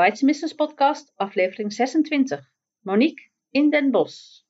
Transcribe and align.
Bites 0.00 0.22
Business 0.22 0.54
Podcast, 0.54 1.12
aflevering 1.16 1.72
26. 1.72 2.40
Monique 2.80 3.30
in 3.50 3.70
Den 3.70 3.90
Bosch. 3.90 4.42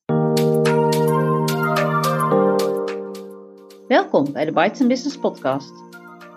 Welkom 3.89 4.33
bij 4.33 4.45
de 4.45 4.53
Bites 4.53 4.87
Business 4.87 5.19
Podcast. 5.19 5.73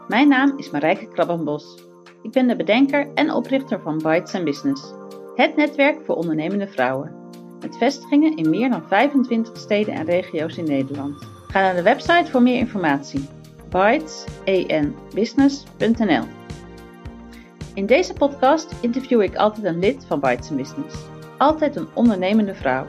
Mijn 0.08 0.28
naam 0.28 0.58
is 0.58 0.70
Marijke 0.70 1.08
Krabbenbos. 1.08 1.84
Ik 2.22 2.32
ben 2.32 2.48
de 2.48 2.56
bedenker 2.56 3.14
en 3.14 3.32
oprichter 3.32 3.82
van 3.82 3.98
Bites 3.98 4.44
Business, 4.44 4.94
het 5.36 5.56
netwerk 5.56 6.06
voor 6.06 6.16
ondernemende 6.16 6.68
vrouwen. 6.68 7.16
Met 7.60 7.78
vestigingen 7.78 8.38
in 8.38 8.50
meer 8.50 8.70
dan 8.70 8.88
25 8.88 9.58
steden 9.58 9.94
en 9.94 10.06
regio's 10.06 10.58
in 10.58 10.66
Nederland. 10.66 11.24
Ga 11.48 11.62
naar 11.62 11.76
de 11.76 11.84
website 11.84 12.32
voor 12.32 12.42
meer 12.42 12.58
informatie. 12.58 13.30
In 17.76 17.86
deze 17.86 18.14
podcast 18.14 18.82
interview 18.82 19.22
ik 19.22 19.36
altijd 19.36 19.66
een 19.66 19.80
lid 19.80 20.06
van 20.06 20.20
Bites 20.20 20.56
Business. 20.56 20.96
Altijd 21.38 21.76
een 21.76 21.96
ondernemende 21.96 22.56
vrouw. 22.56 22.86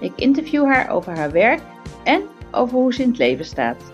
Ik 0.00 0.12
interview 0.16 0.64
haar 0.64 0.90
over 0.90 1.16
haar 1.16 1.32
werk 1.32 1.62
en 2.04 2.28
over 2.50 2.78
hoe 2.78 2.94
ze 2.94 3.02
in 3.02 3.08
het 3.08 3.18
leven 3.18 3.44
staat. 3.44 3.92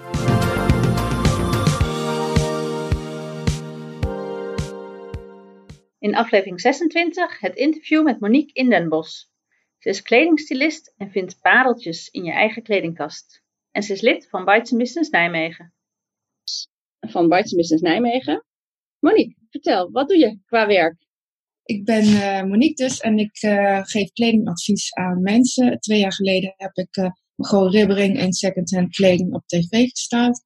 In 5.98 6.14
aflevering 6.14 6.60
26 6.60 7.40
het 7.40 7.54
interview 7.54 8.04
met 8.04 8.20
Monique 8.20 8.52
in 8.52 8.70
Den 8.70 8.88
Bosch. 8.88 9.24
Ze 9.78 9.88
is 9.88 10.02
kledingstylist 10.02 10.94
en 10.96 11.10
vindt 11.10 11.40
pareltjes 11.40 12.08
in 12.08 12.24
je 12.24 12.32
eigen 12.32 12.62
kledingkast. 12.62 13.42
En 13.70 13.82
ze 13.82 13.92
is 13.92 14.00
lid 14.00 14.28
van 14.28 14.44
Bites 14.44 14.70
Business 14.70 15.10
Nijmegen. 15.10 15.74
Van 17.00 17.28
Bites 17.28 17.54
Business 17.54 17.82
Nijmegen. 17.82 18.44
Monique, 18.98 19.36
vertel, 19.50 19.90
wat 19.90 20.08
doe 20.08 20.18
je 20.18 20.38
qua 20.44 20.66
werk? 20.66 21.06
Ik 21.62 21.84
ben 21.84 22.04
uh, 22.04 22.42
Monique 22.42 22.84
dus 22.84 23.00
en 23.00 23.18
ik 23.18 23.42
uh, 23.42 23.80
geef 23.82 24.12
kledingadvies 24.12 24.92
aan 24.94 25.22
mensen. 25.22 25.80
Twee 25.80 25.98
jaar 25.98 26.12
geleden 26.12 26.54
heb 26.56 26.74
ik 26.74 26.96
uh, 26.96 27.10
gewoon 27.36 27.70
ribbering 27.70 28.18
en 28.18 28.32
secondhand 28.32 28.94
kleding 28.94 29.34
op 29.34 29.46
tv 29.46 29.88
gestart. 29.88 30.44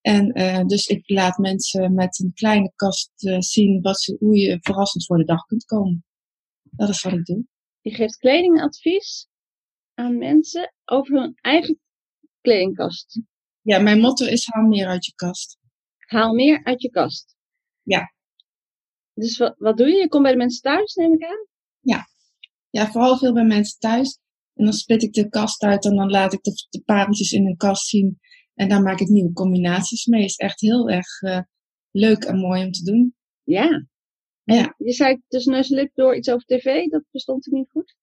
En 0.00 0.32
dus 0.66 0.86
ik 0.86 1.08
laat 1.08 1.38
mensen 1.38 1.94
met 1.94 2.18
een 2.18 2.32
kleine 2.32 2.72
kast 2.74 3.10
zien 3.38 3.80
wat 3.80 4.00
ze, 4.00 4.16
hoe 4.18 4.36
je 4.36 4.58
verrassend 4.60 5.06
voor 5.06 5.18
de 5.18 5.24
dag 5.24 5.44
kunt 5.44 5.64
komen. 5.64 6.04
Dat 6.62 6.88
is 6.88 7.02
wat 7.02 7.12
ik 7.12 7.24
doe. 7.24 7.46
Je 7.80 7.94
geeft 7.94 8.16
kledingadvies 8.16 9.28
aan 9.94 10.18
mensen 10.18 10.74
over 10.84 11.20
hun 11.20 11.34
eigen 11.40 11.80
kledingkast. 12.40 13.20
Ja, 13.60 13.78
mijn 13.78 14.00
motto 14.00 14.26
is 14.26 14.46
haal 14.46 14.66
meer 14.66 14.86
uit 14.86 15.06
je 15.06 15.14
kast. 15.14 15.58
Haal 15.98 16.34
meer 16.34 16.64
uit 16.64 16.82
je 16.82 16.90
kast. 16.90 17.36
Ja. 17.82 18.14
Dus 19.16 19.38
wat, 19.38 19.54
wat 19.58 19.76
doe 19.76 19.88
je? 19.88 19.96
Je 19.96 20.08
komt 20.08 20.22
bij 20.22 20.32
de 20.32 20.38
mensen 20.38 20.62
thuis, 20.62 20.94
neem 20.94 21.12
ik 21.12 21.24
aan? 21.24 21.46
Ja. 21.80 22.06
Ja, 22.70 22.90
vooral 22.90 23.16
veel 23.16 23.32
bij 23.32 23.44
mensen 23.44 23.78
thuis. 23.78 24.18
En 24.54 24.64
dan 24.64 24.72
split 24.72 25.02
ik 25.02 25.12
de 25.12 25.28
kast 25.28 25.62
uit 25.62 25.84
en 25.84 25.96
dan 25.96 26.10
laat 26.10 26.32
ik 26.32 26.42
de, 26.42 26.66
de 26.68 26.82
pareltjes 26.84 27.32
in 27.32 27.46
een 27.46 27.56
kast 27.56 27.86
zien. 27.86 28.18
En 28.54 28.68
daar 28.68 28.82
maak 28.82 29.00
ik 29.00 29.08
nieuwe 29.08 29.32
combinaties 29.32 30.06
mee. 30.06 30.24
Is 30.24 30.36
echt 30.36 30.60
heel 30.60 30.88
erg 30.88 31.22
uh, 31.22 31.40
leuk 31.90 32.24
en 32.24 32.38
mooi 32.38 32.64
om 32.64 32.70
te 32.70 32.84
doen. 32.84 33.14
Ja. 33.42 33.86
Ja. 34.42 34.74
Je 34.78 34.92
zei 34.92 35.22
tussen 35.28 35.52
neus 35.52 35.70
en 35.70 35.76
lip 35.76 35.94
door 35.94 36.16
iets 36.16 36.28
over 36.28 36.46
tv, 36.46 36.86
dat 36.86 37.04
verstond 37.10 37.46
ik 37.46 37.52
niet 37.52 37.70
goed. 37.70 37.96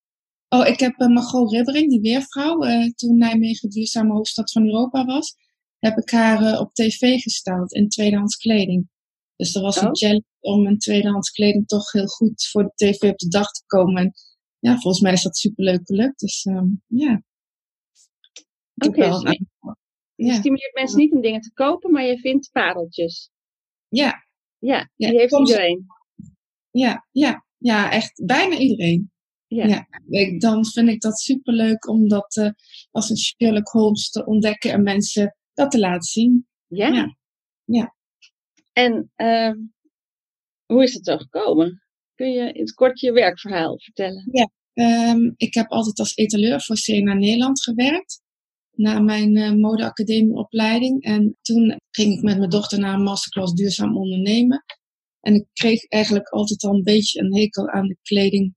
Oh, 0.50 0.68
ik 0.68 0.80
heb 0.80 1.00
uh, 1.00 1.08
Margot 1.08 1.52
Ribbering, 1.52 1.90
die 1.90 2.02
weervrouw, 2.02 2.64
uh, 2.64 2.92
toen 2.92 3.18
Nijmegen 3.18 3.70
duurzame 3.70 4.14
hoofdstad 4.14 4.52
van 4.52 4.66
Europa 4.66 5.06
was, 5.06 5.36
heb 5.80 5.98
ik 5.98 6.10
haar 6.10 6.60
op 6.60 6.74
tv 6.74 7.20
gesteld 7.22 7.74
in 7.74 7.90
tweedehands 7.90 8.36
kleding. 8.36 8.90
Dus 9.44 9.56
er 9.56 9.62
was 9.62 9.78
oh. 9.78 9.84
een 9.84 9.96
challenge 9.96 10.26
om 10.40 10.68
in 10.68 10.78
tweedehands 10.78 11.32
kleding 11.32 11.68
toch 11.68 11.92
heel 11.92 12.08
goed 12.08 12.48
voor 12.52 12.64
de 12.64 12.72
tv 12.76 13.10
op 13.10 13.18
de 13.18 13.28
dag 13.28 13.52
te 13.52 13.64
komen. 13.66 14.04
En 14.04 14.14
ja, 14.60 14.80
volgens 14.80 15.04
mij 15.04 15.14
is 15.14 15.24
dat 15.24 15.38
superleuk 15.38 15.82
gelukt. 15.84 16.20
Dus 16.20 16.46
um, 16.46 16.82
ja. 16.88 17.24
Oké, 18.76 18.88
okay, 18.88 19.10
dus 19.10 19.22
je, 19.22 19.46
je 20.16 20.34
stimuleert 20.34 20.74
mensen 20.74 20.98
niet 20.98 21.14
om 21.14 21.22
dingen 21.22 21.42
te 21.42 21.54
kopen, 21.54 21.92
maar 21.92 22.04
je 22.04 22.20
vindt 22.20 22.52
pareltjes. 22.52 23.30
Ja. 23.88 24.26
Ja, 24.58 24.90
die 24.96 25.12
ja, 25.12 25.20
heeft 25.20 25.38
iedereen. 25.38 25.86
Ja, 26.72 27.08
ja, 27.12 27.46
ja, 27.58 27.92
echt 27.92 28.26
bijna 28.26 28.58
iedereen. 28.58 29.12
Ja. 29.48 29.66
ja. 29.66 29.88
Ik, 30.10 30.42
dan 30.42 30.66
vind 30.66 30.90
ik 30.90 31.02
dat 31.02 31.20
superleuk 31.20 31.88
om 31.88 32.08
dat 32.08 32.36
uh, 32.36 32.50
als 32.92 33.10
een 33.10 33.18
Sherlock 33.18 33.68
Holmes 33.68 34.10
te 34.10 34.26
ontdekken 34.26 34.72
en 34.72 34.84
mensen 34.84 35.36
dat 35.54 35.72
te 35.72 35.80
laten 35.80 36.10
zien. 36.10 36.48
Ja. 36.68 36.88
Ja. 36.88 37.18
ja. 37.64 37.96
En 38.74 39.12
uh, 39.18 39.52
hoe 40.66 40.84
is 40.84 40.94
het 40.94 41.06
zo 41.06 41.18
gekomen? 41.18 41.84
Kun 42.16 42.32
je 42.32 42.52
in 42.54 42.62
het 42.62 42.74
kort 42.74 43.00
je 43.00 43.12
werkverhaal 43.12 43.80
vertellen? 43.80 44.30
Ja, 44.32 44.50
um, 45.14 45.34
ik 45.38 45.54
heb 45.54 45.70
altijd 45.70 46.00
als 46.00 46.16
etaleur 46.16 46.62
voor 46.62 46.76
CNA 46.76 47.14
Nederland 47.14 47.64
gewerkt. 47.64 48.22
Na 48.72 49.00
mijn 49.00 49.36
uh, 49.36 49.52
modeacademieopleiding. 49.52 51.04
En 51.04 51.38
toen 51.42 51.80
ging 51.90 52.14
ik 52.14 52.22
met 52.22 52.38
mijn 52.38 52.50
dochter 52.50 52.80
naar 52.80 52.94
een 52.94 53.04
masterclass 53.04 53.54
duurzaam 53.54 53.98
ondernemen. 53.98 54.64
En 55.20 55.34
ik 55.34 55.46
kreeg 55.54 55.86
eigenlijk 55.86 56.28
altijd 56.28 56.64
al 56.64 56.74
een 56.74 56.84
beetje 56.84 57.20
een 57.20 57.36
hekel 57.36 57.70
aan 57.70 57.88
de 57.88 57.98
kleding. 58.02 58.56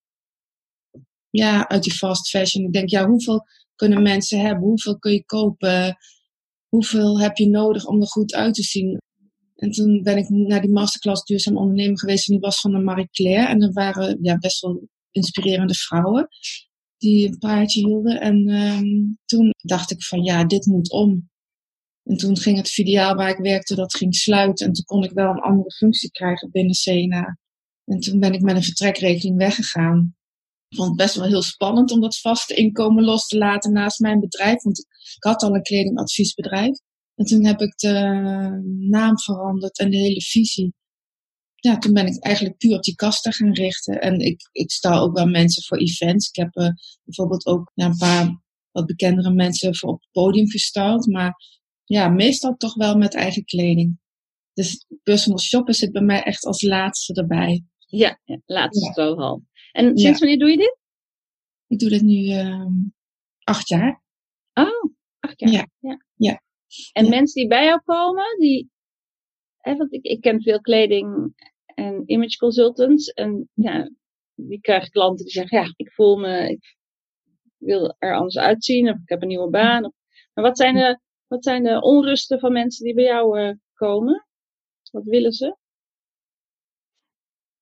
Ja, 1.31 1.69
uit 1.69 1.83
die 1.83 1.93
fast 1.93 2.29
fashion. 2.29 2.65
Ik 2.65 2.73
denk, 2.73 2.91
ja, 2.91 3.07
hoeveel 3.07 3.47
kunnen 3.75 4.03
mensen 4.03 4.41
hebben? 4.41 4.69
Hoeveel 4.69 4.99
kun 4.99 5.13
je 5.13 5.25
kopen? 5.25 5.97
Hoeveel 6.69 7.21
heb 7.21 7.37
je 7.37 7.49
nodig 7.49 7.87
om 7.87 8.01
er 8.01 8.09
goed 8.09 8.35
uit 8.35 8.55
te 8.55 8.63
zien? 8.63 9.01
En 9.57 9.71
toen 9.71 10.03
ben 10.03 10.17
ik 10.17 10.29
naar 10.29 10.61
die 10.61 10.73
masterclass 10.73 11.25
duurzaam 11.25 11.57
ondernemen 11.57 11.99
geweest. 11.99 12.29
En 12.29 12.35
die 12.35 12.43
was 12.43 12.61
van 12.61 12.73
de 12.73 12.79
Marie 12.79 13.09
Claire. 13.11 13.49
En 13.49 13.63
er 13.63 13.73
waren 13.73 14.19
ja, 14.23 14.39
best 14.39 14.61
wel 14.61 14.89
inspirerende 15.11 15.75
vrouwen 15.75 16.29
die 16.99 17.27
een 17.27 17.39
paardje 17.39 17.87
hielden. 17.87 18.21
En 18.21 18.49
um, 18.49 19.19
toen 19.25 19.51
dacht 19.63 19.91
ik 19.91 20.03
van 20.03 20.23
ja, 20.23 20.45
dit 20.45 20.67
moet 20.67 20.91
om. 20.91 21.31
En 22.03 22.17
toen 22.17 22.39
ging 22.39 22.57
het 22.57 22.69
filiaal 22.69 23.15
waar 23.15 23.31
ik 23.31 23.37
werkte, 23.37 23.75
dat 23.75 23.97
ging 23.97 24.15
sluiten. 24.15 24.67
En 24.67 24.73
toen 24.73 24.85
kon 24.85 25.05
ik 25.05 25.11
wel 25.11 25.31
een 25.31 25.41
andere 25.41 25.71
functie 25.71 26.11
krijgen 26.11 26.51
binnen 26.51 26.75
CNA. 26.75 27.39
En 27.85 28.01
toen 28.01 28.21
ben 28.21 28.33
ik 28.33 28.41
met 28.41 28.57
een 28.57 28.63
vertrekrekening 28.63 29.39
weggegaan. 29.39 30.17
Ik 30.69 30.77
vond 30.77 30.89
het 30.89 30.99
best 30.99 31.15
wel 31.15 31.27
heel 31.27 31.43
spannend 31.43 31.91
om 31.91 32.01
dat 32.01 32.19
vaste 32.19 32.55
inkomen 32.55 33.05
los 33.05 33.27
te 33.27 33.39
laten 33.39 33.73
naast 33.73 34.01
mijn 34.01 34.21
bedrijf. 34.21 34.63
Want 34.63 34.79
ik 35.17 35.25
had 35.25 35.43
al 35.43 35.55
een 35.55 35.63
kledingadviesbedrijf. 35.63 36.79
En 37.17 37.25
toen 37.25 37.45
heb 37.45 37.61
ik 37.61 37.77
de 37.77 37.93
naam 38.89 39.19
veranderd 39.19 39.79
en 39.79 39.91
de 39.91 39.97
hele 39.97 40.21
visie. 40.21 40.75
Ja, 41.55 41.79
toen 41.79 41.93
ben 41.93 42.07
ik 42.07 42.23
eigenlijk 42.23 42.57
puur 42.57 42.77
op 42.77 42.83
die 42.83 42.95
kasten 42.95 43.33
gaan 43.33 43.55
richten. 43.55 44.01
En 44.01 44.19
ik, 44.21 44.49
ik 44.53 44.71
sta 44.71 44.99
ook 44.99 45.17
wel 45.17 45.27
mensen 45.27 45.63
voor 45.63 45.79
events. 45.79 46.29
Ik 46.29 46.37
heb 46.37 46.57
uh, 46.57 46.69
bijvoorbeeld 47.05 47.47
ook 47.47 47.71
ja, 47.75 47.87
een 47.87 47.97
paar 47.97 48.43
wat 48.71 48.87
bekendere 48.87 49.35
mensen 49.35 49.77
voor 49.77 49.89
op 49.89 50.01
het 50.01 50.11
podium 50.11 50.51
gestald. 50.51 51.07
Maar 51.07 51.35
ja, 51.85 52.09
meestal 52.09 52.57
toch 52.57 52.75
wel 52.75 52.97
met 52.97 53.15
eigen 53.15 53.45
kleding. 53.45 53.99
Dus 54.53 54.87
personal 55.03 55.41
shoppen 55.41 55.75
zit 55.75 55.93
bij 55.93 56.03
mij 56.03 56.23
echt 56.23 56.45
als 56.45 56.63
laatste 56.63 57.15
erbij. 57.15 57.65
Ja, 57.87 58.21
ja 58.25 58.41
laatste 58.47 59.03
ja. 59.03 59.07
al. 59.07 59.43
En 59.73 59.99
sinds 59.99 60.19
wanneer 60.19 60.39
doe 60.39 60.51
je 60.51 60.57
dit? 60.57 60.79
Ik 61.67 61.79
doe 61.79 61.89
dit 61.89 62.03
nu 62.03 62.15
uh, 62.15 62.67
acht 63.45 63.69
jaar. 63.69 64.03
Oh, 64.55 64.93
acht 65.21 65.41
jaar. 65.41 65.53
Ja. 65.53 65.67
ja. 65.81 66.05
ja. 66.15 66.45
En 66.93 67.09
mensen 67.09 67.41
die 67.41 67.49
bij 67.49 67.65
jou 67.65 67.81
komen, 67.85 68.39
die. 68.39 68.71
Hè, 69.57 69.77
want 69.77 69.93
ik, 69.93 70.05
ik 70.05 70.21
ken 70.21 70.43
veel 70.43 70.61
kleding 70.61 71.35
en 71.67 72.03
image 72.07 72.37
consultants. 72.37 73.09
En 73.09 73.49
ja, 73.55 73.91
die 74.35 74.61
krijgen 74.61 74.91
klanten 74.91 75.25
die 75.25 75.35
zeggen: 75.35 75.59
Ja, 75.59 75.73
ik 75.77 75.93
voel 75.93 76.17
me. 76.17 76.51
Ik 76.51 76.77
wil 77.57 77.95
er 77.99 78.17
anders 78.17 78.39
uitzien. 78.39 78.89
Of 78.89 78.97
ik 78.97 79.09
heb 79.09 79.23
een 79.23 79.29
nieuwe 79.29 79.51
baan. 79.51 79.85
Of, 79.85 79.93
maar 80.35 80.45
wat 80.45 80.57
zijn 80.57 80.75
de 80.75 81.01
wat 81.27 81.45
zijn 81.45 81.63
de 81.63 81.81
onrusten 81.81 82.39
van 82.39 82.53
mensen 82.53 82.85
die 82.85 82.95
bij 82.95 83.05
jou 83.05 83.41
uh, 83.41 83.53
komen? 83.75 84.27
Wat 84.91 85.05
willen 85.05 85.33
ze? 85.33 85.57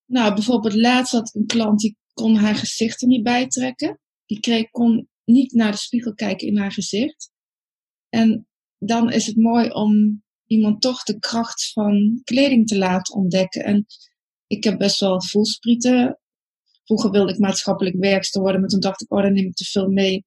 Nou, 0.05 0.35
bijvoorbeeld 0.35 0.75
laatst 0.75 1.13
had 1.13 1.35
een 1.35 1.47
klant 1.47 1.81
die 1.81 1.97
kon 2.13 2.35
haar 2.35 2.55
gezicht 2.55 3.03
er 3.03 3.09
niet 3.09 3.23
bijtrekken. 3.23 4.01
Die 4.27 4.41
kreeg, 4.41 4.71
kon 4.71 5.09
niet 5.25 5.53
naar 5.53 5.71
de 5.71 5.77
spiegel 5.77 6.15
kijken 6.15 6.47
in 6.47 6.57
haar 6.57 6.73
gezicht. 6.73 7.33
En 8.09 8.49
dan 8.87 9.13
is 9.13 9.27
het 9.27 9.37
mooi 9.37 9.71
om 9.71 10.23
iemand 10.47 10.81
toch 10.81 11.03
de 11.03 11.19
kracht 11.19 11.73
van 11.73 12.21
kleding 12.25 12.67
te 12.67 12.79
laten 12.79 13.15
ontdekken. 13.15 13.65
En 13.65 13.87
ik 14.47 14.65
heb 14.65 14.79
best 14.79 15.01
wel 15.01 15.23
voelsprieten. 15.23 16.19
Vroeger 16.85 17.11
wilde 17.11 17.33
ik 17.33 17.39
maatschappelijk 17.39 17.97
werkster 17.99 18.41
worden, 18.41 18.61
maar 18.61 18.71
toen 18.71 18.81
dacht 18.81 19.03
ik, 19.03 19.13
oh, 19.13 19.23
dan 19.23 19.33
neem 19.33 19.47
ik 19.47 19.55
te 19.55 19.65
veel 19.65 19.89
mee, 19.89 20.25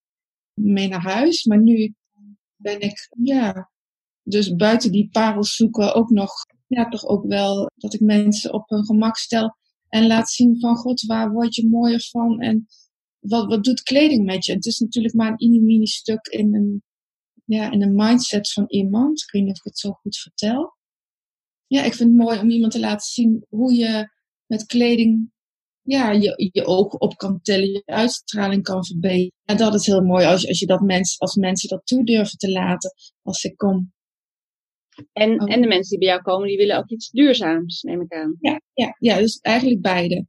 mee 0.54 0.88
naar 0.88 1.02
huis. 1.02 1.46
Maar 1.46 1.62
nu 1.62 1.94
ben 2.56 2.80
ik, 2.80 3.10
ja, 3.22 3.72
dus 4.24 4.56
buiten 4.56 4.92
die 4.92 5.10
parels 5.12 5.56
zoeken 5.56 5.94
ook 5.94 6.10
nog, 6.10 6.32
ja, 6.68 6.90
toch 6.90 7.06
ook 7.06 7.26
wel 7.26 7.72
dat 7.76 7.94
ik 7.94 8.00
mensen 8.00 8.54
op 8.54 8.70
hun 8.70 8.86
gemak 8.86 9.18
stel 9.18 9.56
en 9.90 10.08
laat 10.08 10.30
zien 10.30 10.60
van, 10.60 10.76
god, 10.76 11.02
waar 11.02 11.32
word 11.32 11.56
je 11.56 11.68
mooier 11.68 12.08
van 12.12 12.40
en 12.40 12.68
wat, 13.20 13.46
wat 13.48 13.64
doet 13.64 13.82
kleding 13.82 14.26
met 14.26 14.46
je? 14.46 14.54
Het 14.54 14.66
is 14.66 14.80
natuurlijk 14.80 15.14
maar 15.14 15.34
een 15.36 15.66
mini 15.66 15.86
stuk 15.86 16.28
in 16.28 16.56
een, 16.56 16.84
ja, 17.48 17.72
in 17.72 17.82
een 17.82 17.96
mindset 17.96 18.52
van 18.52 18.66
iemand. 18.68 19.22
Ik 19.22 19.32
weet 19.32 19.42
niet 19.42 19.52
of 19.52 19.58
ik 19.58 19.64
het 19.64 19.80
zo 19.80 19.92
goed 19.92 20.18
vertel. 20.18 20.76
Ja, 21.68 21.84
ik 21.84 21.94
vind 21.94 22.10
het 22.10 22.20
mooi 22.20 22.40
om 22.40 22.50
iemand 22.50 22.72
te 22.72 22.80
laten 22.80 23.08
zien 23.08 23.46
hoe 23.50 23.74
je 23.74 24.10
met 24.46 24.66
kleding 24.66 25.32
ja, 25.82 26.12
je, 26.12 26.50
je 26.52 26.66
ogen 26.66 27.02
op 27.02 27.18
kan 27.18 27.42
tillen, 27.42 27.72
je 27.72 27.82
uitstraling 27.86 28.64
kan 28.64 28.86
verbeteren. 28.86 29.34
En 29.44 29.58
dat 29.58 29.74
is 29.74 29.86
heel 29.86 30.02
mooi 30.02 30.26
als, 30.26 30.48
als 30.48 30.60
je 30.60 30.66
dat 30.66 30.82
mens, 30.82 31.20
als 31.20 31.36
mensen 31.36 31.70
dat 31.70 31.86
toe 31.86 32.06
durven 32.06 32.38
te 32.38 32.52
laten 32.52 32.94
als 33.22 33.44
ik 33.44 33.58
kom. 33.58 33.94
En, 35.14 35.42
oh. 35.42 35.54
en 35.54 35.62
de 35.62 35.68
mensen 35.68 35.90
die 35.90 36.00
bij 36.00 36.08
jou 36.08 36.22
komen, 36.22 36.48
die 36.48 36.58
willen 36.58 36.78
ook 36.78 36.90
iets 36.90 37.10
duurzaams, 37.10 37.82
neem 37.82 38.02
ik 38.02 38.14
aan. 38.14 38.38
Ja, 38.40 38.62
ja, 38.74 38.96
ja 39.00 39.18
dus 39.18 39.38
eigenlijk 39.38 39.82
beide. 39.82 40.28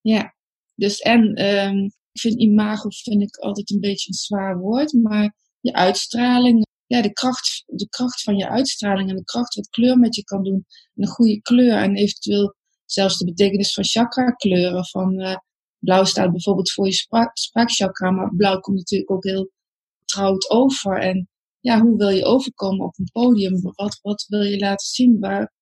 Ja. 0.00 0.34
Dus 0.74 0.98
en 0.98 1.44
um, 1.44 1.84
ik 1.84 2.20
vind 2.20 2.40
imago 2.40 2.88
vind 2.90 3.22
ik 3.22 3.36
altijd 3.36 3.70
een 3.70 3.80
beetje 3.80 4.08
een 4.08 4.14
zwaar 4.14 4.58
woord, 4.58 4.92
maar 4.92 5.36
je 5.62 5.72
uitstraling, 5.72 6.66
ja, 6.86 7.02
de 7.02 7.12
kracht, 7.12 7.62
de 7.66 7.88
kracht 7.88 8.22
van 8.22 8.36
je 8.36 8.48
uitstraling 8.48 9.10
en 9.10 9.16
de 9.16 9.24
kracht 9.24 9.54
wat 9.54 9.68
kleur 9.68 9.98
met 9.98 10.14
je 10.14 10.24
kan 10.24 10.42
doen. 10.42 10.66
een 10.94 11.06
goede 11.06 11.40
kleur 11.40 11.76
en 11.76 11.96
eventueel 11.96 12.54
zelfs 12.84 13.18
de 13.18 13.24
betekenis 13.24 13.72
van 13.72 13.84
chakra 13.84 14.30
kleuren. 14.30 14.86
Van 14.86 15.20
uh, 15.20 15.36
blauw 15.78 16.04
staat 16.04 16.30
bijvoorbeeld 16.30 16.72
voor 16.72 16.86
je 16.86 16.92
spraak, 16.92 17.36
spraakchakra, 17.36 18.10
maar 18.10 18.34
blauw 18.36 18.60
komt 18.60 18.76
natuurlijk 18.76 19.10
ook 19.10 19.24
heel 19.24 19.50
trouwd 20.04 20.50
over. 20.50 21.00
En 21.00 21.28
ja, 21.60 21.80
hoe 21.80 21.96
wil 21.96 22.08
je 22.08 22.24
overkomen 22.24 22.86
op 22.86 22.98
een 22.98 23.10
podium? 23.12 23.60
Wat, 23.60 23.98
wat 24.02 24.24
wil 24.28 24.42
je 24.42 24.58
laten 24.58 24.86
zien? 24.86 25.20
Waar, 25.20 25.52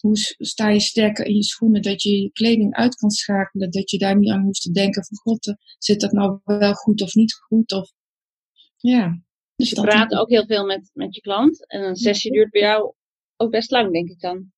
hoe 0.00 0.16
sta 0.38 0.68
je 0.68 0.80
sterker 0.80 1.26
in 1.26 1.34
je 1.34 1.44
schoenen 1.44 1.82
dat 1.82 2.02
je 2.02 2.10
je 2.10 2.32
kleding 2.32 2.74
uit 2.74 2.94
kan 2.94 3.10
schakelen? 3.10 3.70
Dat 3.70 3.90
je 3.90 3.98
daar 3.98 4.18
niet 4.18 4.30
aan 4.30 4.42
hoeft 4.42 4.62
te 4.62 4.70
denken 4.70 5.04
van 5.04 5.16
god, 5.16 5.46
eh, 5.46 5.54
zit 5.78 6.00
dat 6.00 6.12
nou 6.12 6.40
wel 6.44 6.74
goed 6.74 7.02
of 7.02 7.14
niet 7.14 7.34
goed? 7.34 7.72
Of, 7.72 7.92
ja. 8.76 9.22
Dus 9.62 9.70
je 9.70 9.80
praat 9.80 10.14
ook 10.14 10.28
heel 10.28 10.46
veel 10.46 10.64
met, 10.66 10.90
met 10.92 11.14
je 11.14 11.20
klant. 11.20 11.66
En 11.66 11.82
een 11.82 11.96
sessie 11.96 12.32
duurt 12.32 12.50
bij 12.50 12.60
jou 12.60 12.94
ook 13.36 13.50
best 13.50 13.70
lang, 13.70 13.92
denk 13.92 14.08
ik 14.08 14.20
dan. 14.20 14.52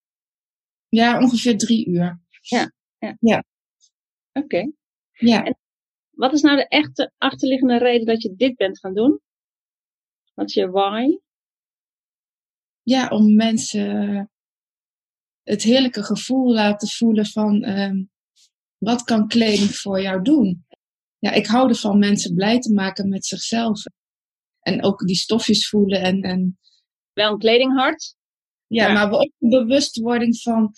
Ja, 0.89 1.19
ongeveer 1.19 1.59
drie 1.59 1.89
uur. 1.89 2.21
Ja. 2.41 2.73
Ja. 2.99 3.17
ja. 3.21 3.45
Oké. 4.33 4.73
Ja. 5.13 5.45
En 5.45 5.59
wat 6.11 6.33
is 6.33 6.41
nou 6.41 6.57
de 6.57 6.69
echte 6.69 7.13
achterliggende 7.19 7.79
reden 7.79 8.07
dat 8.07 8.23
je 8.23 8.35
dit 8.37 8.57
bent 8.57 8.79
gaan 8.79 8.95
doen? 8.95 9.21
Wat 10.35 10.49
is 10.49 10.55
je 10.55 10.71
why? 10.71 11.19
Ja, 12.83 13.09
om 13.09 13.35
mensen 13.35 14.31
het 15.43 15.63
heerlijke 15.63 16.03
gevoel 16.03 16.53
laten 16.53 16.89
voelen 16.89 17.27
van 17.27 17.65
um, 17.65 18.11
wat 18.79 19.03
kan 19.03 19.29
kleding 19.29 19.71
voor 19.71 20.01
jou 20.01 20.23
doen? 20.23 20.67
Ja, 21.19 21.31
ik 21.31 21.47
hou 21.47 21.69
ervan 21.69 21.99
mensen 21.99 22.35
blij 22.35 22.59
te 22.59 22.73
maken 22.73 23.09
met 23.09 23.27
zichzelf. 23.27 23.83
En 24.65 24.85
ook 24.85 25.07
die 25.07 25.17
stofjes 25.17 25.69
voelen 25.69 26.01
en, 26.01 26.21
en 26.21 26.59
wel 27.13 27.33
een 27.33 27.39
kledinghart. 27.39 28.17
Ja, 28.67 28.93
maar 28.93 29.11
ook 29.11 29.33
een 29.39 29.49
bewustwording 29.49 30.41
van 30.41 30.73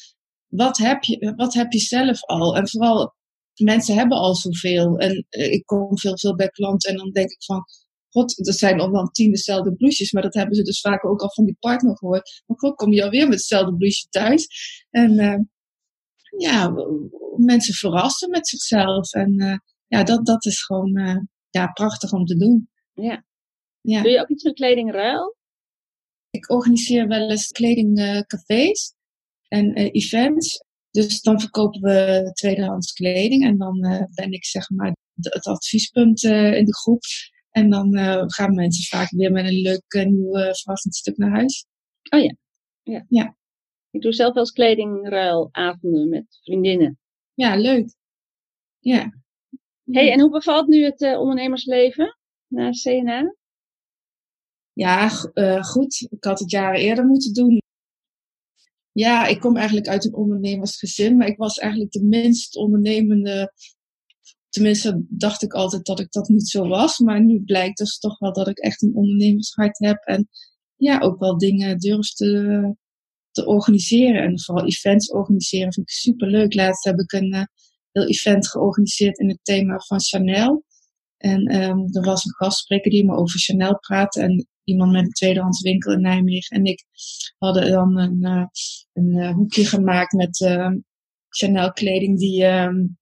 wat 0.46 0.78
heb, 0.78 1.02
je, 1.02 1.32
wat 1.36 1.54
heb 1.54 1.72
je 1.72 1.78
zelf 1.78 2.22
al? 2.22 2.56
En 2.56 2.68
vooral, 2.68 3.14
mensen 3.54 3.94
hebben 3.94 4.18
al 4.18 4.34
zoveel. 4.34 4.98
En 4.98 5.26
uh, 5.30 5.52
ik 5.52 5.66
kom 5.66 5.98
veel, 5.98 6.18
veel 6.18 6.34
bij 6.34 6.48
klanten 6.48 6.90
en 6.90 6.96
dan 6.96 7.10
denk 7.10 7.30
ik 7.30 7.44
van, 7.44 7.64
god, 8.08 8.46
er 8.46 8.54
zijn 8.54 8.80
al 8.80 8.90
wel 8.90 9.06
tien 9.06 9.30
dezelfde 9.30 9.74
blouses, 9.74 10.12
maar 10.12 10.22
dat 10.22 10.34
hebben 10.34 10.54
ze 10.54 10.62
dus 10.62 10.80
vaak 10.80 11.04
ook 11.04 11.22
al 11.22 11.32
van 11.32 11.44
die 11.44 11.56
partner 11.60 11.96
gehoord. 11.96 12.42
Maar 12.46 12.58
god, 12.58 12.74
kom 12.74 12.92
je 12.92 13.04
alweer 13.04 13.28
met 13.28 13.38
hetzelfde 13.38 13.76
blouseje 13.76 14.08
thuis? 14.08 14.48
En 14.90 15.12
uh, 15.12 15.38
ja, 16.38 16.72
mensen 17.36 17.74
verrassen 17.74 18.30
met 18.30 18.48
zichzelf. 18.48 19.12
En 19.12 19.42
uh, 19.42 19.56
ja, 19.86 20.02
dat, 20.02 20.26
dat 20.26 20.44
is 20.44 20.62
gewoon 20.62 21.28
ja, 21.50 21.66
prachtig 21.66 22.12
om 22.12 22.24
te 22.24 22.36
doen. 22.36 22.70
Ja. 22.94 23.24
Ja. 23.86 24.02
Doe 24.02 24.10
je 24.10 24.20
ook 24.20 24.28
iets 24.28 24.42
met 24.42 24.54
kledingruil? 24.54 25.36
Ik 26.30 26.50
organiseer 26.50 27.06
wel 27.06 27.30
eens 27.30 27.46
kledingcafés 27.46 28.94
en 29.48 29.74
events. 29.74 30.64
Dus 30.90 31.20
dan 31.20 31.40
verkopen 31.40 31.80
we 31.80 32.30
tweedehands 32.32 32.92
kleding 32.92 33.44
en 33.44 33.58
dan 33.58 33.80
ben 34.14 34.32
ik 34.32 34.44
zeg 34.44 34.70
maar 34.70 34.96
het 35.14 35.46
adviespunt 35.46 36.22
in 36.22 36.64
de 36.64 36.74
groep. 36.74 37.02
En 37.50 37.70
dan 37.70 37.98
gaan 38.30 38.54
mensen 38.54 38.98
vaak 38.98 39.10
weer 39.10 39.32
met 39.32 39.44
een 39.44 39.60
leuk 39.60 40.04
nieuw 40.08 40.32
verrassend 40.32 40.94
stuk 40.94 41.16
naar 41.16 41.30
huis. 41.30 41.66
Oh 42.10 42.22
ja. 42.22 42.36
ja. 42.82 43.04
Ja. 43.08 43.36
Ik 43.90 44.00
doe 44.00 44.12
zelf 44.12 44.34
wel 44.34 44.42
eens 44.42 44.52
kledingruilavonden 44.52 46.08
met 46.08 46.40
vriendinnen. 46.42 46.98
Ja, 47.34 47.56
leuk. 47.56 47.94
Ja. 48.78 49.12
hey, 49.84 50.12
en 50.12 50.20
hoe 50.20 50.30
bevalt 50.30 50.66
nu 50.66 50.84
het 50.84 51.00
ondernemersleven 51.00 52.18
na 52.46 52.70
CNA? 52.70 53.34
Ja, 54.76 55.08
goed. 55.61 56.06
Ik 56.11 56.25
had 56.25 56.38
het 56.38 56.50
jaren 56.50 56.81
eerder 56.81 57.06
moeten 57.06 57.32
doen. 57.32 57.62
Ja, 58.93 59.26
ik 59.26 59.40
kom 59.40 59.56
eigenlijk 59.56 59.88
uit 59.88 60.05
een 60.05 60.14
ondernemersgezin, 60.14 61.17
maar 61.17 61.26
ik 61.26 61.37
was 61.37 61.58
eigenlijk 61.58 61.93
de 61.93 62.05
minst 62.05 62.56
ondernemende 62.56 63.52
Tenminste, 64.56 65.05
dacht 65.08 65.43
ik 65.43 65.52
altijd 65.52 65.84
dat 65.84 66.00
ik 66.00 66.12
dat 66.12 66.28
niet 66.28 66.49
zo 66.49 66.69
was. 66.69 66.99
Maar 66.99 67.25
nu 67.25 67.43
blijkt 67.44 67.78
dus 67.78 67.99
toch 67.99 68.19
wel 68.19 68.32
dat 68.32 68.49
ik 68.49 68.58
echt 68.58 68.82
een 68.82 68.94
ondernemershart 68.94 69.78
heb. 69.78 70.02
En 70.05 70.28
ja, 70.76 70.99
ook 70.99 71.19
wel 71.19 71.38
dingen 71.38 71.78
durf 71.78 72.12
te, 72.12 72.75
te 73.31 73.46
organiseren. 73.46 74.23
En 74.23 74.40
vooral 74.40 74.67
events 74.67 75.11
organiseren 75.11 75.73
vind 75.73 75.88
ik 75.88 75.94
super 75.94 76.28
leuk. 76.28 76.55
Laatst 76.55 76.84
heb 76.84 76.99
ik 76.99 77.12
een 77.12 77.34
uh, 77.34 77.43
heel 77.93 78.06
event 78.06 78.49
georganiseerd 78.49 79.19
in 79.19 79.28
het 79.28 79.38
thema 79.43 79.78
van 79.78 80.00
Chanel. 80.00 80.64
En 81.17 81.62
um, 81.62 81.88
er 81.90 82.05
was 82.05 82.25
een 82.25 82.34
gastspreker 82.34 82.90
die 82.90 83.05
me 83.05 83.17
over 83.17 83.38
Chanel 83.38 83.78
praatte. 83.78 84.20
En 84.20 84.49
iemand 84.66 84.92
met 84.92 85.04
een 85.04 85.10
tweedehands 85.10 85.60
winkel 85.60 85.92
in 85.92 86.00
Nijmegen. 86.00 86.56
En 86.56 86.64
ik 86.64 86.84
hadden 87.38 87.70
dan 87.70 87.98
een, 87.98 88.18
uh, 88.20 88.46
een 88.92 89.16
uh, 89.16 89.34
hoekje 89.34 89.66
gemaakt 89.66 90.12
met 90.12 90.40
ehm, 90.40 90.78
Chanel 91.28 91.72
kleding 91.72 92.18
die 92.18 92.44
um, 92.44 92.98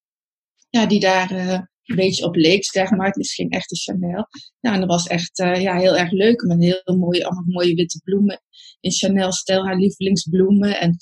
ja, 0.71 0.87
die 0.87 1.01
daar 1.01 1.31
een 1.31 1.97
beetje 1.97 2.25
op 2.25 2.37
leek, 2.37 2.65
zeg 2.65 2.91
maar. 2.91 3.07
Het 3.07 3.17
is 3.17 3.35
geen 3.35 3.51
echte 3.51 3.77
Chanel. 3.77 4.27
Ja, 4.61 4.73
en 4.73 4.81
dat 4.81 4.89
was 4.89 5.07
echt 5.07 5.37
ja, 5.37 5.79
heel 5.79 5.97
erg 5.97 6.11
leuk. 6.11 6.43
Met 6.43 6.63
heel 6.63 6.97
mooie, 6.97 7.25
allemaal 7.25 7.45
mooie 7.47 7.75
witte 7.75 8.01
bloemen. 8.05 8.43
In 8.81 8.93
Chanel-stijl, 8.93 9.65
haar 9.67 9.77
lievelingsbloemen. 9.77 10.81
En 10.81 10.97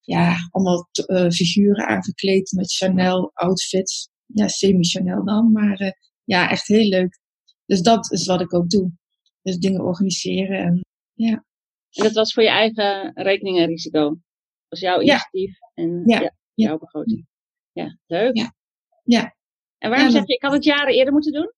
ja, 0.00 0.36
allemaal 0.50 0.88
figuren 1.30 1.86
aangekleed 1.86 2.52
met 2.52 2.72
Chanel-outfits. 2.72 4.08
Ja, 4.26 4.48
semi-Chanel 4.48 5.24
dan. 5.24 5.52
Maar 5.52 5.96
ja, 6.24 6.50
echt 6.50 6.66
heel 6.66 6.88
leuk. 6.88 7.20
Dus 7.66 7.82
dat 7.82 8.12
is 8.12 8.26
wat 8.26 8.40
ik 8.40 8.54
ook 8.54 8.70
doe. 8.70 8.92
Dus 9.42 9.58
dingen 9.58 9.84
organiseren 9.84 10.58
en 10.58 10.84
ja. 11.14 11.44
En 11.90 12.04
dat 12.04 12.12
was 12.12 12.32
voor 12.32 12.42
je 12.42 12.48
eigen 12.48 13.12
rekening 13.14 13.58
en 13.58 13.66
risico? 13.66 14.08
Dat 14.08 14.18
was 14.68 14.80
jouw 14.80 15.00
initiatief 15.00 15.58
ja. 15.58 15.84
en 15.84 16.02
ja. 16.06 16.20
Ja. 16.20 16.32
jouw 16.54 16.78
begroting? 16.78 17.26
Ja, 17.72 17.98
leuk. 18.06 18.36
Ja. 18.36 18.54
Ja. 19.04 19.36
En 19.78 19.90
waarom 19.90 20.10
zeg 20.10 20.26
je, 20.26 20.34
ik 20.34 20.42
had 20.42 20.52
het 20.52 20.64
jaren 20.64 20.94
eerder 20.94 21.12
moeten 21.12 21.32
doen? 21.32 21.52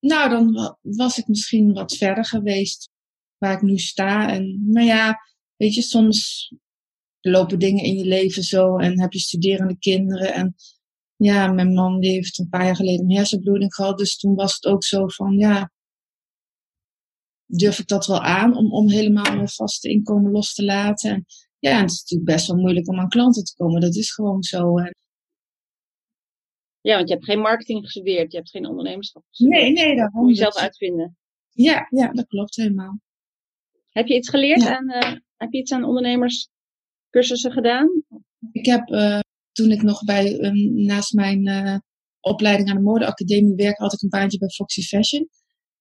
Nou, 0.00 0.30
dan 0.30 0.76
was 0.80 1.18
ik 1.18 1.26
misschien 1.26 1.72
wat 1.72 1.96
verder 1.96 2.24
geweest 2.24 2.90
waar 3.38 3.52
ik 3.52 3.62
nu 3.62 3.78
sta. 3.78 4.30
En, 4.32 4.72
maar 4.72 4.82
ja, 4.82 5.18
weet 5.56 5.74
je, 5.74 5.82
soms 5.82 6.50
lopen 7.20 7.58
dingen 7.58 7.84
in 7.84 7.96
je 7.96 8.04
leven 8.04 8.42
zo 8.42 8.76
en 8.76 9.00
heb 9.00 9.12
je 9.12 9.18
studerende 9.18 9.78
kinderen. 9.78 10.34
En 10.34 10.54
ja, 11.16 11.52
mijn 11.52 11.72
man 11.72 12.00
die 12.00 12.10
heeft 12.10 12.38
een 12.38 12.48
paar 12.48 12.64
jaar 12.64 12.76
geleden 12.76 13.04
een 13.04 13.16
hersenbloeding 13.16 13.74
gehad. 13.74 13.98
Dus 13.98 14.18
toen 14.18 14.34
was 14.34 14.54
het 14.54 14.66
ook 14.66 14.84
zo 14.84 15.08
van, 15.08 15.38
ja, 15.38 15.70
durf 17.58 17.78
ik 17.78 17.86
dat 17.86 18.06
wel 18.06 18.20
aan 18.20 18.56
om, 18.56 18.72
om 18.72 18.90
helemaal 18.90 19.34
mijn 19.34 19.48
vaste 19.48 19.88
inkomen 19.88 20.30
los 20.30 20.54
te 20.54 20.64
laten. 20.64 21.10
En 21.10 21.24
ja, 21.58 21.80
het 21.80 21.90
is 21.90 22.00
natuurlijk 22.00 22.30
best 22.30 22.46
wel 22.46 22.56
moeilijk 22.56 22.88
om 22.88 22.98
aan 22.98 23.08
klanten 23.08 23.44
te 23.44 23.54
komen. 23.56 23.80
Dat 23.80 23.96
is 23.96 24.14
gewoon 24.14 24.42
zo. 24.42 24.78
En 24.78 24.94
ja, 26.80 26.96
want 26.96 27.08
je 27.08 27.14
hebt 27.14 27.26
geen 27.26 27.40
marketing 27.40 27.84
gestudeerd, 27.84 28.32
je 28.32 28.38
hebt 28.38 28.50
geen 28.50 28.66
ondernemerschap 28.66 29.24
gestudeerd. 29.28 29.62
Nee, 29.62 29.72
nee, 29.72 29.96
dat 29.96 30.12
moet 30.12 30.28
je 30.28 30.34
zelf 30.34 30.56
uitvinden. 30.56 31.16
Ja, 31.50 31.86
ja, 31.90 32.12
dat 32.12 32.26
klopt 32.26 32.56
helemaal. 32.56 33.00
Heb 33.88 34.06
je 34.06 34.14
iets 34.14 34.28
geleerd 34.28 34.66
aan, 34.66 34.90
uh, 34.90 35.12
heb 35.36 35.52
je 35.52 35.58
iets 35.58 35.72
aan 35.72 35.84
ondernemerscursussen 35.84 37.52
gedaan? 37.52 38.04
Ik 38.52 38.66
heb 38.66 38.88
uh, 38.88 39.18
toen 39.52 39.70
ik 39.70 39.82
nog 39.82 40.04
bij, 40.04 40.40
um, 40.40 40.84
naast 40.84 41.12
mijn 41.12 41.46
uh, 41.46 41.76
opleiding 42.20 42.70
aan 42.70 42.76
de 42.76 42.82
modeacademie 42.82 43.54
werk, 43.54 43.78
had 43.78 43.92
ik 43.92 44.02
een 44.02 44.08
baantje 44.08 44.38
bij 44.38 44.48
Foxy 44.48 44.82
Fashion. 44.82 45.28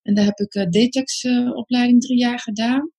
En 0.01 0.15
daar 0.15 0.25
heb 0.25 0.39
ik 0.39 0.55
uh, 0.55 0.65
Detex 0.69 1.25
opleiding 1.53 2.01
drie 2.01 2.19
jaar 2.19 2.39
gedaan. 2.39 2.91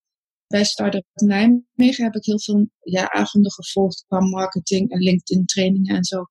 Bij 0.47 0.65
Startup 0.65 1.05
Nijmegen 1.15 2.05
heb 2.05 2.15
ik 2.15 2.25
heel 2.25 2.41
veel 2.41 2.69
ja, 2.81 3.11
avonden 3.11 3.53
gevolgd 3.53 4.05
qua 4.07 4.21
marketing 4.21 4.91
en 4.91 4.99
LinkedIn 4.99 5.45
trainingen 5.45 5.97
en 5.97 6.05
zo. 6.05 6.25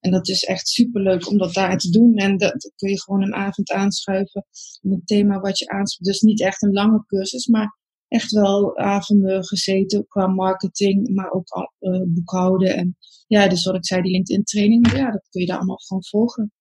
En 0.00 0.10
dat 0.10 0.28
is 0.28 0.44
echt 0.44 0.68
superleuk 0.68 1.28
om 1.28 1.38
dat 1.38 1.54
daar 1.54 1.78
te 1.78 1.90
doen. 1.90 2.14
En 2.14 2.36
dat, 2.36 2.72
kun 2.76 2.90
je 2.90 3.00
gewoon 3.00 3.22
een 3.22 3.34
avond 3.34 3.70
aanschuiven. 3.70 4.46
In 4.80 4.92
een 4.92 5.04
thema 5.04 5.40
wat 5.40 5.58
je 5.58 5.68
aanschuift. 5.68 6.04
Dus 6.04 6.20
niet 6.20 6.40
echt 6.40 6.62
een 6.62 6.72
lange 6.72 7.04
cursus, 7.06 7.46
maar 7.46 7.78
echt 8.08 8.32
wel 8.32 8.76
avonden 8.76 9.44
gezeten 9.44 10.06
qua 10.06 10.26
marketing, 10.26 11.14
maar 11.14 11.30
ook 11.30 11.70
uh, 11.80 12.02
boekhouden. 12.06 12.76
En 12.76 12.96
ja, 13.26 13.48
dus 13.48 13.64
wat 13.64 13.74
ik 13.74 13.86
zei, 13.86 14.02
die 14.02 14.12
LinkedIn 14.12 14.44
training, 14.44 14.92
ja, 14.92 15.10
dat 15.10 15.28
kun 15.28 15.40
je 15.40 15.46
daar 15.46 15.56
allemaal 15.56 15.76
gewoon 15.76 16.04
volgen. 16.04 16.52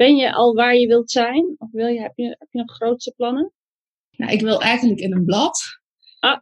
Ben 0.00 0.16
je 0.16 0.32
al 0.32 0.54
waar 0.54 0.76
je 0.76 0.86
wilt 0.86 1.10
zijn? 1.10 1.54
Of 1.58 1.70
wil 1.70 1.86
je, 1.86 2.00
heb, 2.00 2.12
je, 2.16 2.36
heb 2.38 2.48
je 2.50 2.58
nog 2.58 2.74
grootste 2.74 3.12
plannen? 3.16 3.52
Nou, 4.16 4.32
ik 4.32 4.40
wil 4.40 4.60
eigenlijk 4.60 5.00
in 5.00 5.12
een 5.12 5.24
blad. 5.24 5.60
Ah. 6.18 6.40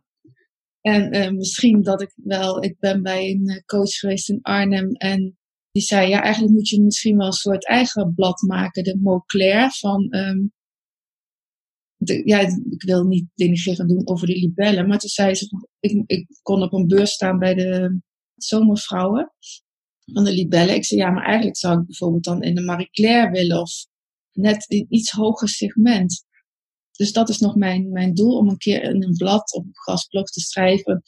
En 0.80 1.16
uh, 1.16 1.30
misschien 1.30 1.82
dat 1.82 2.02
ik 2.02 2.12
wel, 2.14 2.62
ik 2.62 2.78
ben 2.78 3.02
bij 3.02 3.30
een 3.30 3.62
coach 3.66 3.90
geweest 3.90 4.28
in 4.28 4.42
Arnhem 4.42 4.92
en 4.92 5.38
die 5.70 5.82
zei, 5.82 6.08
ja, 6.08 6.22
eigenlijk 6.22 6.54
moet 6.54 6.68
je 6.68 6.82
misschien 6.82 7.16
wel 7.16 7.26
een 7.26 7.32
soort 7.32 7.66
eigen 7.66 8.14
blad 8.14 8.40
maken, 8.40 8.84
de 8.84 8.98
Mot 9.00 9.24
van, 9.78 10.10
ehm, 10.10 10.46
de, 11.96 12.22
ja, 12.24 12.38
ik 12.70 12.82
wil 12.82 13.04
niet 13.04 13.26
denigrerend 13.34 13.88
doen 13.88 14.08
over 14.08 14.26
de 14.26 14.38
libellen, 14.38 14.88
maar 14.88 14.98
toen 14.98 15.08
zei 15.08 15.34
ze, 15.34 15.68
ik, 15.80 16.02
ik 16.06 16.26
kon 16.42 16.62
op 16.62 16.72
een 16.72 16.86
beurs 16.86 17.10
staan 17.10 17.38
bij 17.38 17.54
de 17.54 18.00
zomervrouwen 18.34 19.32
van 20.12 20.24
de 20.24 20.32
libellen. 20.32 20.74
Ik 20.74 20.84
zei, 20.84 21.00
ja, 21.00 21.10
maar 21.10 21.24
eigenlijk 21.24 21.56
zou 21.56 21.80
ik 21.80 21.86
bijvoorbeeld 21.86 22.24
dan 22.24 22.42
in 22.42 22.54
de 22.54 22.62
Marie 22.62 22.90
Claire 22.90 23.30
willen 23.30 23.60
of 23.60 23.86
net 24.32 24.64
in 24.68 24.86
iets 24.88 25.10
hoger 25.10 25.48
segment. 25.48 26.24
Dus 26.92 27.12
dat 27.12 27.28
is 27.28 27.38
nog 27.38 27.54
mijn, 27.54 27.92
mijn 27.92 28.14
doel, 28.14 28.36
om 28.36 28.48
een 28.48 28.56
keer 28.56 28.82
in 28.82 29.02
een 29.02 29.16
blad 29.16 29.52
of 29.52 29.64
een 29.64 29.70
gastblog 29.72 30.24
te 30.24 30.40
schrijven. 30.40 31.02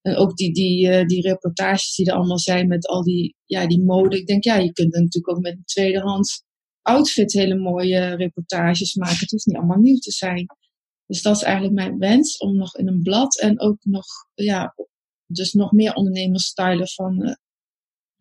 En 0.00 0.16
ook 0.16 0.36
die, 0.36 0.52
die, 0.52 0.86
uh, 0.86 1.06
die 1.06 1.22
reportages 1.22 1.94
die 1.94 2.06
er 2.06 2.14
allemaal 2.14 2.38
zijn 2.38 2.68
met 2.68 2.86
al 2.86 3.02
die, 3.02 3.36
ja, 3.44 3.66
die 3.66 3.82
mode. 3.82 4.18
Ik 4.18 4.26
denk, 4.26 4.44
ja, 4.44 4.56
je 4.56 4.72
kunt 4.72 4.92
natuurlijk 4.92 5.36
ook 5.36 5.42
met 5.42 5.52
een 5.52 5.64
tweedehands 5.64 6.42
outfit 6.82 7.32
hele 7.32 7.58
mooie 7.58 8.14
reportages 8.14 8.94
maken. 8.94 9.18
Het 9.18 9.30
hoeft 9.30 9.46
niet 9.46 9.56
allemaal 9.56 9.78
nieuw 9.78 9.98
te 9.98 10.10
zijn. 10.10 10.46
Dus 11.06 11.22
dat 11.22 11.36
is 11.36 11.42
eigenlijk 11.42 11.74
mijn 11.74 11.98
wens, 11.98 12.36
om 12.36 12.56
nog 12.56 12.76
in 12.76 12.88
een 12.88 13.02
blad 13.02 13.38
en 13.38 13.60
ook 13.60 13.84
nog, 13.84 14.04
ja, 14.34 14.74
dus 15.26 15.52
nog 15.52 15.72
meer 15.72 15.94
ondernemers 15.94 16.44
stylen 16.44 16.88
van, 16.88 17.22
uh, 17.22 17.34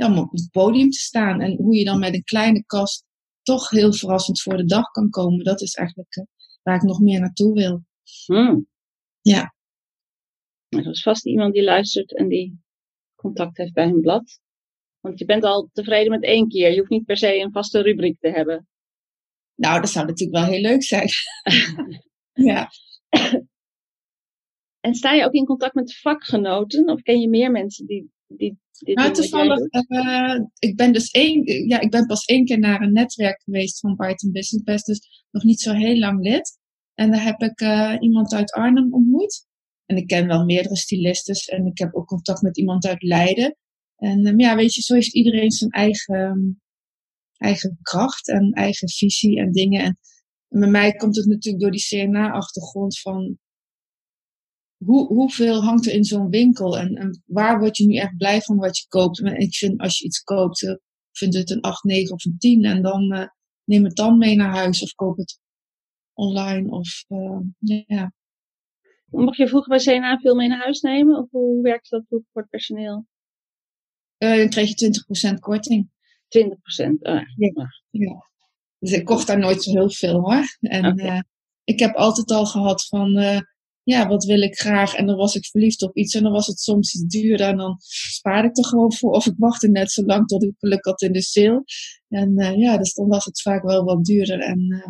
ja, 0.03 0.11
om 0.11 0.17
op 0.17 0.31
het 0.31 0.49
podium 0.51 0.89
te 0.89 0.99
staan. 0.99 1.41
En 1.41 1.55
hoe 1.55 1.75
je 1.75 1.85
dan 1.85 1.99
met 1.99 2.13
een 2.13 2.23
kleine 2.23 2.63
kast 2.65 3.05
toch 3.41 3.69
heel 3.69 3.93
verrassend 3.93 4.41
voor 4.41 4.57
de 4.57 4.65
dag 4.65 4.91
kan 4.91 5.09
komen. 5.09 5.43
Dat 5.43 5.61
is 5.61 5.73
eigenlijk 5.73 6.15
uh, 6.15 6.25
waar 6.63 6.75
ik 6.75 6.81
nog 6.81 6.99
meer 6.99 7.19
naartoe 7.19 7.53
wil. 7.53 7.83
Hmm. 8.25 8.67
Ja. 9.21 9.55
Er 10.69 10.89
is 10.89 11.01
vast 11.01 11.25
iemand 11.25 11.53
die 11.53 11.63
luistert 11.63 12.17
en 12.17 12.27
die 12.27 12.61
contact 13.15 13.57
heeft 13.57 13.73
bij 13.73 13.85
een 13.85 14.01
blad. 14.01 14.39
Want 14.99 15.19
je 15.19 15.25
bent 15.25 15.43
al 15.43 15.69
tevreden 15.73 16.11
met 16.11 16.23
één 16.23 16.47
keer. 16.47 16.71
Je 16.71 16.77
hoeft 16.77 16.89
niet 16.89 17.05
per 17.05 17.17
se 17.17 17.39
een 17.39 17.51
vaste 17.51 17.81
rubriek 17.81 18.19
te 18.19 18.29
hebben. 18.29 18.67
Nou, 19.55 19.79
dat 19.79 19.89
zou 19.89 20.05
natuurlijk 20.05 20.39
wel 20.39 20.49
heel 20.49 20.61
leuk 20.61 20.83
zijn. 20.83 21.09
ja. 22.49 22.69
En 24.79 24.93
sta 24.93 25.11
je 25.11 25.25
ook 25.25 25.33
in 25.33 25.45
contact 25.45 25.73
met 25.73 25.99
vakgenoten? 25.99 26.89
Of 26.89 27.01
ken 27.01 27.19
je 27.19 27.29
meer 27.29 27.51
mensen 27.51 27.85
die, 27.85 28.12
die 28.27 28.57
nou, 28.77 29.13
toevallig, 29.13 29.59
uh, 29.87 30.39
ik 30.59 30.75
ben 30.75 30.93
dus 30.93 31.11
één, 31.11 31.67
ja, 31.67 31.79
ik 31.79 31.89
ben 31.89 32.05
pas 32.05 32.25
één 32.25 32.45
keer 32.45 32.59
naar 32.59 32.81
een 32.81 32.93
netwerk 32.93 33.41
geweest 33.43 33.79
van 33.79 33.95
Brighton 33.95 34.31
Business 34.31 34.63
Best, 34.63 34.85
dus 34.85 35.25
nog 35.31 35.43
niet 35.43 35.61
zo 35.61 35.73
heel 35.73 35.97
lang 35.97 36.23
lid. 36.23 36.57
En 36.93 37.11
daar 37.11 37.23
heb 37.23 37.41
ik 37.41 37.61
uh, 37.61 37.95
iemand 37.99 38.33
uit 38.33 38.51
Arnhem 38.51 38.93
ontmoet. 38.93 39.47
En 39.85 39.97
ik 39.97 40.07
ken 40.07 40.27
wel 40.27 40.45
meerdere 40.45 40.75
stylistes 40.75 41.45
en 41.45 41.65
ik 41.65 41.77
heb 41.77 41.95
ook 41.95 42.07
contact 42.07 42.41
met 42.41 42.57
iemand 42.57 42.85
uit 42.85 43.03
Leiden. 43.03 43.57
En 43.95 44.27
um, 44.27 44.39
ja, 44.39 44.55
weet 44.55 44.73
je, 44.73 44.81
zo 44.81 44.93
heeft 44.93 45.13
iedereen 45.13 45.51
zijn 45.51 45.69
eigen, 45.69 46.61
eigen 47.37 47.79
kracht 47.81 48.27
en 48.27 48.51
eigen 48.51 48.89
visie 48.89 49.39
en 49.39 49.51
dingen. 49.51 49.81
En, 49.81 49.99
en 50.49 50.59
bij 50.59 50.69
mij 50.69 50.91
komt 50.91 51.15
het 51.15 51.25
natuurlijk 51.25 51.63
door 51.63 51.71
die 51.71 51.85
CNA-achtergrond 51.87 52.99
van 52.99 53.37
hoe, 54.85 55.07
hoeveel 55.07 55.63
hangt 55.63 55.85
er 55.85 55.93
in 55.93 56.03
zo'n 56.03 56.29
winkel 56.29 56.77
en, 56.77 56.95
en, 56.95 57.23
waar 57.25 57.59
word 57.59 57.77
je 57.77 57.85
nu 57.85 57.95
echt 57.95 58.17
blij 58.17 58.41
van 58.41 58.57
wat 58.57 58.77
je 58.77 58.87
koopt? 58.87 59.21
En 59.21 59.37
ik 59.37 59.55
vind 59.55 59.79
als 59.79 59.99
je 59.99 60.05
iets 60.05 60.23
koopt, 60.23 60.61
uh, 60.61 60.75
vind 61.11 61.33
het 61.33 61.49
een 61.49 61.61
8, 61.61 61.83
9 61.83 62.13
of 62.13 62.25
een 62.25 62.35
10 62.37 62.63
en 62.63 62.81
dan 62.81 63.13
uh, 63.13 63.27
neem 63.63 63.83
het 63.83 63.95
dan 63.95 64.17
mee 64.17 64.35
naar 64.35 64.55
huis 64.55 64.83
of 64.83 64.93
koop 64.93 65.17
het 65.17 65.39
online 66.13 66.69
of 66.69 67.05
uh, 67.07 67.39
ja. 67.87 68.13
Mocht 69.05 69.37
je 69.37 69.47
vroeger 69.47 69.69
bij 69.69 69.97
CNA 69.97 70.17
veel 70.17 70.35
mee 70.35 70.47
naar 70.47 70.63
huis 70.63 70.81
nemen 70.81 71.17
of 71.17 71.29
hoe 71.29 71.61
werkt 71.61 71.89
dat 71.89 72.03
voor 72.07 72.23
het 72.31 72.49
personeel? 72.49 73.05
dan 74.17 74.49
kreeg 74.49 74.79
je 74.79 75.35
20% 75.35 75.39
korting. 75.39 75.89
20%, 75.89 75.89
oh, 76.99 77.21
ja. 77.35 77.69
ja. 77.89 78.29
Dus 78.79 78.91
ik 78.91 79.05
kocht 79.05 79.27
daar 79.27 79.39
nooit 79.39 79.63
zo 79.63 79.71
heel 79.71 79.89
veel 79.89 80.19
hoor. 80.19 80.57
En 80.59 80.85
okay. 80.85 81.23
ik 81.63 81.79
heb 81.79 81.95
altijd 81.95 82.31
al 82.31 82.45
gehad 82.45 82.85
van 82.85 83.15
ja, 83.83 84.07
wat 84.07 84.23
wil 84.23 84.41
ik 84.41 84.59
graag? 84.59 84.95
En 84.95 85.05
dan 85.05 85.15
was 85.15 85.35
ik 85.35 85.45
verliefd 85.45 85.81
op 85.81 85.97
iets 85.97 86.15
en 86.15 86.23
dan 86.23 86.31
was 86.31 86.47
het 86.47 86.59
soms 86.59 86.93
iets 86.93 87.19
duurder 87.19 87.47
en 87.47 87.57
dan 87.57 87.75
spaarde 87.79 88.47
ik 88.47 88.57
er 88.57 88.65
gewoon 88.65 88.93
voor. 88.93 89.11
Of 89.11 89.25
ik 89.25 89.33
wachtte 89.37 89.69
net 89.69 89.91
zo 89.91 90.03
lang 90.03 90.27
tot 90.27 90.43
ik 90.43 90.53
geluk 90.57 90.85
had 90.85 91.01
in 91.01 91.11
de 91.11 91.21
sale. 91.21 91.63
En 92.07 92.39
uh, 92.39 92.57
ja, 92.57 92.77
dus 92.77 92.93
dan 92.93 93.07
was 93.07 93.25
het 93.25 93.41
vaak 93.41 93.63
wel 93.63 93.83
wat 93.83 94.05
duurder. 94.05 94.39
En 94.39 94.59
uh, 94.59 94.87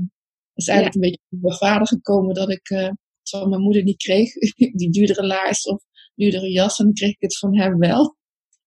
is 0.54 0.68
eigenlijk 0.68 0.98
ja. 0.98 1.02
een 1.02 1.10
beetje 1.10 1.42
mijn 1.42 1.58
vader 1.58 1.88
gekomen 1.88 2.36
dat 2.36 2.50
ik 2.50 2.70
uh, 2.70 2.90
van 3.24 3.50
mijn 3.50 3.62
moeder 3.62 3.84
niet 3.84 3.98
kreeg. 3.98 4.34
die 4.80 4.92
duurdere 4.92 5.26
laars 5.26 5.66
of 5.66 5.84
duurdere 6.16 6.52
jas. 6.52 6.80
En 6.80 6.86
dan 6.86 6.94
kreeg 6.94 7.12
ik 7.12 7.22
het 7.22 7.38
van 7.38 7.58
hem 7.58 7.78
wel. 7.78 8.18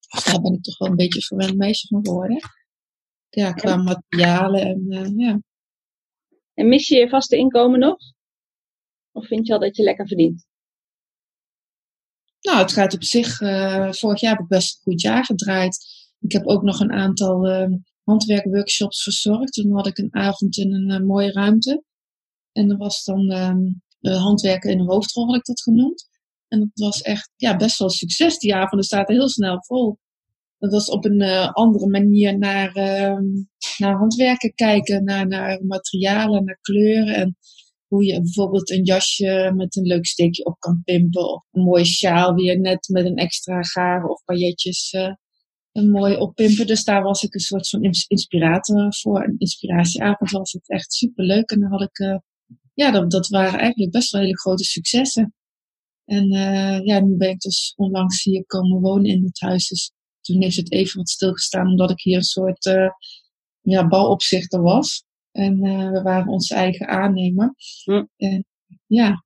Dus 0.08 0.24
daar 0.24 0.40
ben 0.40 0.52
ik 0.52 0.62
toch 0.62 0.78
wel 0.78 0.88
een 0.88 0.96
beetje 0.96 1.18
een 1.18 1.38
verwend 1.38 1.56
meisje 1.56 1.86
van 1.86 2.06
geworden. 2.06 2.40
Ja, 3.28 3.52
qua 3.52 3.76
materialen 3.76 4.60
en 4.60 5.14
ja. 5.16 5.40
En 6.54 6.68
mis 6.68 6.88
je 6.88 6.96
je 6.96 7.08
vaste 7.08 7.36
inkomen 7.36 7.78
nog? 7.78 7.96
Of 9.16 9.26
vind 9.26 9.46
je 9.46 9.52
al 9.52 9.58
dat 9.58 9.76
je 9.76 9.82
lekker 9.82 10.06
verdient? 10.06 10.46
Nou, 12.40 12.58
het 12.58 12.72
gaat 12.72 12.94
op 12.94 13.04
zich. 13.04 13.40
Uh, 13.40 13.92
vorig 13.92 14.20
jaar 14.20 14.32
heb 14.32 14.40
ik 14.40 14.48
best 14.48 14.76
een 14.76 14.82
goed 14.82 15.00
jaar 15.00 15.24
gedraaid. 15.24 15.86
Ik 16.20 16.32
heb 16.32 16.46
ook 16.46 16.62
nog 16.62 16.80
een 16.80 16.92
aantal 16.92 17.46
uh, 17.48 17.76
handwerkworkshops 18.04 19.02
verzorgd. 19.02 19.52
Toen 19.52 19.72
had 19.72 19.86
ik 19.86 19.98
een 19.98 20.14
avond 20.14 20.56
in 20.56 20.72
een 20.72 20.90
uh, 20.90 21.06
mooie 21.06 21.32
ruimte. 21.32 21.82
En 22.52 22.70
er 22.70 22.76
was 22.76 23.04
dan 23.04 23.30
handwerken 24.00 24.70
in 24.70 24.78
de 24.78 24.84
hoofdrol, 24.84 25.26
had 25.26 25.36
ik 25.36 25.44
dat 25.44 25.62
genoemd. 25.62 26.08
En 26.48 26.58
dat 26.58 26.70
was 26.74 27.02
echt 27.02 27.30
ja, 27.36 27.56
best 27.56 27.78
wel 27.78 27.90
succes. 27.90 28.38
Die 28.38 28.54
avond 28.54 28.84
staat 28.84 29.08
er 29.08 29.14
heel 29.14 29.28
snel 29.28 29.64
vol. 29.64 29.98
Dat 30.58 30.72
was 30.72 30.90
op 30.90 31.04
een 31.04 31.22
andere 31.52 31.88
manier 31.88 32.38
naar, 32.38 32.72
ehm, 32.72 33.24
naar 33.78 33.96
handwerken 33.96 34.54
kijken, 34.54 35.04
naar, 35.04 35.26
naar 35.26 35.64
materialen, 35.64 36.44
naar 36.44 36.58
kleuren. 36.60 37.14
En 37.14 37.36
hoe 37.88 38.04
je 38.04 38.20
bijvoorbeeld 38.20 38.70
een 38.70 38.84
jasje 38.84 39.52
met 39.56 39.76
een 39.76 39.86
leuk 39.86 40.06
steekje 40.06 40.44
op 40.44 40.58
kan 40.58 40.82
pimpen. 40.84 41.32
Of 41.32 41.44
een 41.50 41.62
mooie 41.62 41.84
sjaal 41.84 42.34
weer 42.34 42.60
net 42.60 42.88
met 42.88 43.04
een 43.04 43.16
extra 43.16 43.62
garen 43.62 44.10
of 44.10 44.24
pailletjes 44.24 44.92
uh, 44.92 45.12
een 45.72 45.90
mooi 45.90 46.16
oppimpen. 46.16 46.66
Dus 46.66 46.84
daar 46.84 47.02
was 47.02 47.22
ik 47.22 47.34
een 47.34 47.40
soort 47.40 47.68
van 47.68 47.82
inspirator 48.08 48.94
voor. 48.94 49.24
Een 49.24 49.38
inspiratieavond 49.38 50.30
was 50.30 50.52
het 50.52 50.68
echt 50.70 50.92
super 50.92 51.24
leuk. 51.24 51.50
En 51.50 51.60
dan 51.60 51.70
had 51.70 51.82
ik, 51.82 51.98
uh, 51.98 52.16
ja, 52.74 52.90
dat, 52.90 53.10
dat 53.10 53.28
waren 53.28 53.58
eigenlijk 53.58 53.92
best 53.92 54.10
wel 54.10 54.20
hele 54.20 54.38
grote 54.38 54.64
successen. 54.64 55.34
En 56.04 56.32
uh, 56.32 56.80
ja, 56.84 57.00
nu 57.00 57.16
ben 57.16 57.30
ik 57.30 57.40
dus 57.40 57.72
onlangs 57.76 58.22
hier 58.22 58.44
komen 58.46 58.80
wonen 58.80 59.10
in 59.10 59.24
het 59.24 59.40
huis. 59.40 59.68
Dus 59.68 59.92
toen 60.20 60.42
heeft 60.42 60.56
het 60.56 60.72
even 60.72 60.98
wat 60.98 61.08
stilgestaan 61.08 61.66
omdat 61.66 61.90
ik 61.90 62.00
hier 62.00 62.16
een 62.16 62.22
soort 62.22 62.64
ja, 63.60 63.88
bouwopzichter 63.88 64.62
was. 64.62 65.05
En 65.36 65.66
uh, 65.66 65.90
we 65.90 66.02
waren 66.02 66.28
onze 66.28 66.54
eigen 66.54 66.88
aannemer. 66.88 67.54
Hm. 67.84 68.04
En, 68.16 68.44
ja. 68.86 69.24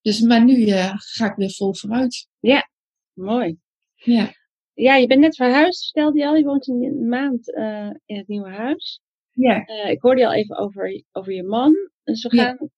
Dus, 0.00 0.20
maar 0.20 0.44
nu 0.44 0.56
uh, 0.56 0.92
ga 0.96 1.30
ik 1.30 1.36
weer 1.36 1.50
vol 1.50 1.74
vooruit. 1.74 2.28
Ja, 2.40 2.68
mooi. 3.12 3.56
Ja. 3.94 4.32
Ja, 4.72 4.96
je 4.96 5.06
bent 5.06 5.20
net 5.20 5.36
verhuisd, 5.36 5.82
stelde 5.82 6.18
je 6.18 6.26
al. 6.26 6.36
Je 6.36 6.44
woont 6.44 6.68
een 6.68 7.08
maand 7.08 7.48
uh, 7.48 7.90
in 8.04 8.16
het 8.16 8.28
nieuwe 8.28 8.48
huis. 8.48 9.00
Ja. 9.32 9.66
ik 9.88 10.02
hoorde 10.02 10.20
je 10.20 10.26
al 10.26 10.34
even 10.34 10.56
over, 10.56 11.04
over 11.12 11.32
je 11.32 11.42
man. 11.42 11.74
Dus 12.04 12.22
we 12.22 12.36
gaan 12.36 12.56
ja. 12.60 12.68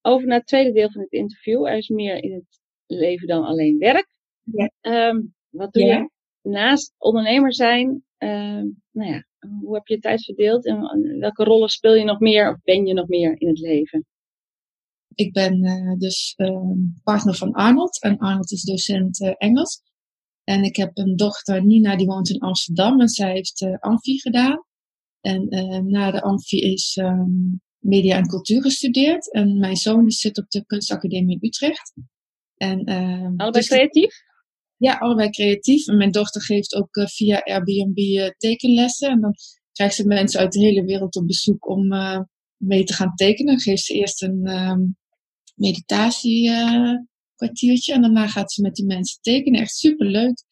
over 0.00 0.26
naar 0.26 0.38
het 0.38 0.46
tweede 0.46 0.72
deel 0.72 0.90
van 0.90 1.00
het 1.00 1.12
interview. 1.12 1.66
Er 1.66 1.76
is 1.76 1.88
meer 1.88 2.22
in 2.22 2.32
het 2.32 2.60
leven 2.86 3.26
dan 3.26 3.44
alleen 3.44 3.78
werk. 3.78 4.06
Ja. 4.42 4.70
Um, 5.08 5.34
wat 5.48 5.72
doe 5.72 5.82
je 5.82 6.10
naast 6.42 6.94
ondernemer 6.98 7.54
zijn? 7.54 8.04
nou 8.18 9.10
ja, 9.10 9.24
hoe 9.60 9.74
heb 9.74 9.86
je 9.86 9.94
je 9.94 10.00
tijd 10.00 10.24
verdeeld 10.24 10.66
en 10.66 11.18
welke 11.18 11.44
rollen 11.44 11.68
speel 11.68 11.94
je 11.94 12.04
nog 12.04 12.20
meer 12.20 12.50
of 12.50 12.62
ben 12.62 12.86
je 12.86 12.94
nog 12.94 13.08
meer 13.08 13.40
in 13.40 13.48
het 13.48 13.58
leven? 13.58 14.06
Ik 15.14 15.32
ben 15.32 15.64
uh, 15.64 15.98
dus 15.98 16.34
uh, 16.36 16.72
partner 17.02 17.34
van 17.34 17.52
Arnold 17.52 18.02
en 18.02 18.18
Arnold 18.18 18.52
is 18.52 18.62
docent 18.62 19.20
uh, 19.20 19.32
Engels. 19.38 19.82
En 20.44 20.62
ik 20.62 20.76
heb 20.76 20.90
een 20.94 21.16
dochter, 21.16 21.64
Nina, 21.64 21.96
die 21.96 22.06
woont 22.06 22.30
in 22.30 22.40
Amsterdam 22.40 23.00
en 23.00 23.08
zij 23.08 23.32
heeft 23.32 23.66
Amfi 23.80 24.20
gedaan. 24.20 24.64
En 25.20 25.46
na 25.86 26.10
de 26.10 26.22
Amfi 26.22 26.58
is 26.58 26.96
um, 27.00 27.60
media 27.78 28.16
en 28.16 28.26
cultuur 28.26 28.62
gestudeerd. 28.62 29.32
En 29.32 29.58
mijn 29.58 29.76
zoon 29.76 30.04
die 30.04 30.12
zit 30.12 30.38
op 30.38 30.50
de 30.50 30.66
kunstacademie 30.66 31.38
in 31.40 31.48
Utrecht. 31.48 31.92
En, 32.56 32.84
Allebei 32.84 33.50
dus 33.50 33.68
creatief? 33.68 34.14
Ja, 34.82 34.98
allebei 34.98 35.30
creatief. 35.30 35.88
En 35.88 35.96
mijn 35.96 36.10
dochter 36.10 36.42
geeft 36.42 36.74
ook 36.74 36.96
uh, 36.96 37.06
via 37.06 37.38
Airbnb 37.38 37.98
uh, 37.98 38.28
tekenlessen. 38.36 39.10
En 39.10 39.20
dan 39.20 39.34
krijgt 39.72 39.94
ze 39.94 40.06
mensen 40.06 40.40
uit 40.40 40.52
de 40.52 40.60
hele 40.60 40.84
wereld 40.84 41.16
op 41.16 41.26
bezoek 41.26 41.68
om 41.68 41.92
uh, 41.92 42.20
mee 42.56 42.84
te 42.84 42.92
gaan 42.92 43.14
tekenen. 43.14 43.52
Dan 43.52 43.62
geeft 43.62 43.84
ze 43.84 43.94
eerst 43.94 44.22
een 44.22 44.48
um, 44.48 44.96
meditatiekwartiertje. 45.54 47.92
en 47.92 48.00
daarna 48.00 48.26
gaat 48.26 48.52
ze 48.52 48.62
met 48.62 48.74
die 48.74 48.86
mensen 48.86 49.18
tekenen. 49.20 49.60
Echt 49.60 49.74
superleuk. 49.74 50.44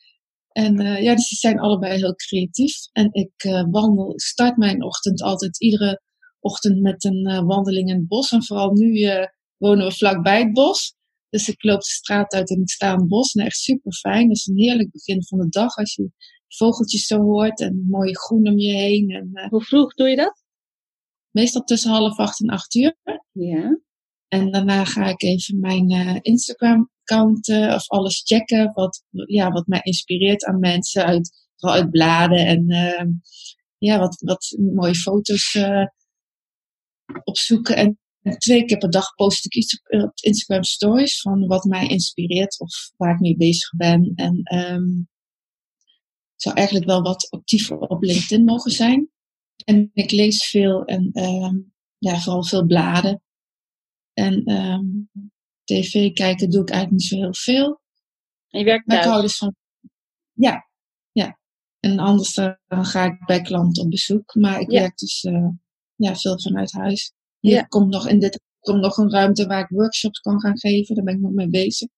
En 0.53 1.03
ja, 1.03 1.15
dus 1.15 1.29
die 1.29 1.39
zijn 1.39 1.59
allebei 1.59 1.99
heel 1.99 2.15
creatief. 2.15 2.77
En 2.93 3.09
ik 3.13 3.33
wandel, 3.71 4.13
ik 4.13 4.21
start 4.21 4.57
mijn 4.57 4.85
ochtend 4.85 5.23
altijd 5.23 5.61
iedere 5.61 6.03
ochtend 6.41 6.81
met 6.81 7.05
een 7.05 7.47
wandeling 7.47 7.89
in 7.89 7.97
het 7.97 8.09
bos. 8.09 8.31
En 8.31 8.45
vooral 8.45 8.73
nu 8.73 9.09
wonen 9.57 9.87
we 9.87 9.93
vlakbij 9.93 10.39
het 10.39 10.53
bos. 10.53 10.95
Dus 11.31 11.49
ik 11.49 11.63
loop 11.63 11.81
de 11.81 11.87
straat 11.87 12.33
uit 12.33 12.51
en 12.51 12.61
ik 12.61 12.71
sta 12.71 12.93
in 12.93 12.99
het 12.99 13.09
bos. 13.09 13.33
En 13.33 13.45
echt 13.45 13.57
super 13.57 13.93
fijn. 13.93 14.29
Dat 14.29 14.37
is 14.37 14.47
een 14.47 14.59
heerlijk 14.59 14.91
begin 14.91 15.25
van 15.25 15.39
de 15.39 15.49
dag 15.49 15.77
als 15.77 15.95
je 15.95 16.11
vogeltjes 16.49 17.07
zo 17.07 17.21
hoort 17.21 17.61
en 17.61 17.87
mooie 17.89 18.19
groen 18.19 18.49
om 18.49 18.59
je 18.59 18.73
heen. 18.73 19.11
En, 19.11 19.31
uh, 19.33 19.49
Hoe 19.49 19.65
vroeg 19.65 19.95
doe 19.95 20.09
je 20.09 20.17
dat? 20.17 20.45
Meestal 21.31 21.63
tussen 21.63 21.91
half 21.91 22.19
acht 22.19 22.41
en 22.41 22.49
acht 22.49 22.75
uur. 22.75 22.97
Ja. 23.33 23.81
En 24.29 24.51
daarna 24.51 24.85
ga 24.85 25.07
ik 25.07 25.23
even 25.23 25.61
mijn 25.61 25.91
uh, 25.93 26.17
Instagram-account 26.21 27.49
uh, 27.49 27.75
of 27.75 27.89
alles 27.89 28.23
checken. 28.25 28.73
Wat, 28.73 29.05
ja, 29.11 29.51
wat 29.51 29.67
mij 29.67 29.81
inspireert 29.83 30.45
aan 30.45 30.59
mensen 30.59 31.05
uit, 31.05 31.49
vooral 31.57 31.79
uit 31.79 31.91
bladen. 31.91 32.47
En 32.47 32.67
ja, 33.79 33.99
wat, 33.99 34.21
wat 34.21 34.57
mooie 34.59 34.95
foto's 34.95 35.59
opzoeken. 37.25 37.77
En 37.77 37.99
twee 38.39 38.65
keer 38.65 38.79
per 38.79 38.91
dag 38.91 39.15
post 39.15 39.45
ik 39.45 39.55
iets 39.55 39.81
op, 39.81 40.03
op 40.03 40.13
Instagram 40.15 40.65
stories 40.65 41.21
van 41.21 41.47
wat 41.47 41.65
mij 41.65 41.89
inspireert 41.89 42.61
of 42.61 42.93
waar 42.97 43.15
ik 43.15 43.21
mee 43.21 43.37
bezig 43.37 43.71
ben. 43.77 44.13
En 44.15 44.55
um, 44.55 45.09
zou 46.37 46.57
eigenlijk 46.57 46.87
wel 46.87 47.03
wat 47.03 47.31
actiever 47.31 47.79
op 47.79 48.03
LinkedIn 48.03 48.45
mogen 48.45 48.71
zijn. 48.71 49.11
En 49.65 49.91
ik 49.93 50.11
lees 50.11 50.47
veel 50.47 50.85
en 50.85 51.11
um, 51.23 51.73
ja, 51.99 52.21
vooral 52.21 52.45
veel 52.45 52.67
bladen. 52.67 53.23
En 54.13 54.51
um, 54.51 55.11
tv 55.65 56.13
kijken 56.13 56.51
doe 56.51 56.63
ik 56.63 56.71
eigenlijk 56.71 57.01
niet 57.01 57.11
zo 57.11 57.17
heel 57.17 57.35
veel. 57.35 57.81
En 58.49 58.59
je 58.59 58.65
werkt 58.65 58.87
Maar 58.87 59.03
thuis? 59.03 59.17
ik 59.17 59.23
dus 59.23 59.37
van... 59.37 59.55
Ja, 60.33 60.69
ja. 61.13 61.39
En 61.81 61.99
anders 61.99 62.35
dan 62.35 62.57
ga 62.69 63.05
ik 63.05 63.25
bij 63.27 63.41
klanten 63.41 63.83
op 63.83 63.91
bezoek. 63.91 64.35
Maar 64.35 64.61
ik 64.61 64.71
Ja. 64.71 64.81
werk 64.81 64.97
dus 64.97 65.23
uh, 65.23 65.49
ja, 65.95 66.15
veel 66.17 66.41
vanuit 66.41 66.73
huis. 66.73 67.13
Hier 67.41 67.53
Ja. 67.55 67.63
komt 67.63 67.91
nog 67.91 68.09
in 68.09 68.19
dit 68.19 68.41
komt 68.61 68.81
nog 68.81 68.97
een 68.97 69.11
ruimte 69.11 69.47
waar 69.47 69.61
ik 69.61 69.69
workshops 69.69 70.21
kan 70.21 70.41
gaan 70.41 70.59
geven. 70.59 70.95
Daar 70.95 71.05
ben 71.05 71.15
ik 71.15 71.21
nog 71.21 71.33
mee 71.33 71.49
bezig. 71.49 71.89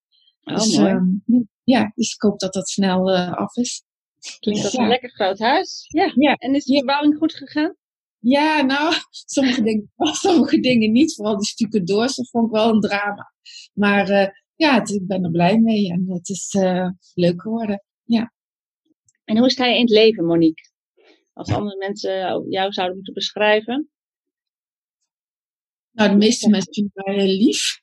Oh, 0.44 0.54
dus, 0.54 0.76
mooi. 0.78 0.90
um, 0.92 1.24
ja, 1.64 1.92
dus 1.94 2.14
ik 2.14 2.22
hoop 2.22 2.38
dat 2.38 2.52
dat 2.52 2.68
snel 2.68 3.10
uh, 3.12 3.32
af 3.32 3.56
is. 3.56 3.84
Klinkt 4.38 4.64
als 4.64 4.72
ja. 4.72 4.82
een 4.82 4.88
lekker 4.88 5.10
groot 5.10 5.38
huis. 5.38 5.84
Ja. 5.88 6.12
Ja. 6.14 6.34
En 6.34 6.54
is 6.54 6.64
de 6.64 6.72
Ja. 6.72 6.78
verbouwing 6.78 7.16
goed 7.16 7.34
gegaan? 7.34 7.76
Ja, 8.18 8.62
nou, 8.62 8.94
sommige 9.36 9.62
dingen, 9.62 9.92
sommige 10.26 10.60
dingen 10.60 10.92
niet. 10.92 11.14
Vooral 11.14 11.36
die 11.36 11.46
stukken 11.46 11.84
doors, 11.84 12.16
dat 12.16 12.30
vond 12.30 12.46
ik 12.46 12.52
wel 12.52 12.68
een 12.74 12.80
drama. 12.80 13.32
Maar 13.72 14.10
uh, 14.10 14.26
ja, 14.54 14.74
het, 14.74 14.90
ik 14.90 15.06
ben 15.06 15.24
er 15.24 15.30
blij 15.30 15.58
mee 15.58 15.90
en 15.90 16.04
het 16.08 16.28
is 16.28 16.54
uh, 16.54 16.88
leuk 17.14 17.42
geworden. 17.42 17.82
En 19.24 19.38
hoe 19.38 19.50
sta 19.50 19.66
je 19.66 19.74
in 19.74 19.80
het 19.80 19.90
leven, 19.90 20.24
Monique? 20.24 20.70
Als 21.32 21.52
andere 21.52 21.76
mensen 21.76 22.48
jou 22.50 22.72
zouden 22.72 22.96
moeten 22.96 23.14
beschrijven. 23.14 23.90
Nou, 25.92 26.10
de 26.10 26.16
meeste 26.16 26.48
mensen 26.48 26.72
vinden 26.72 26.92
mij 26.94 27.16
uh, 27.16 27.38
lief. 27.38 27.80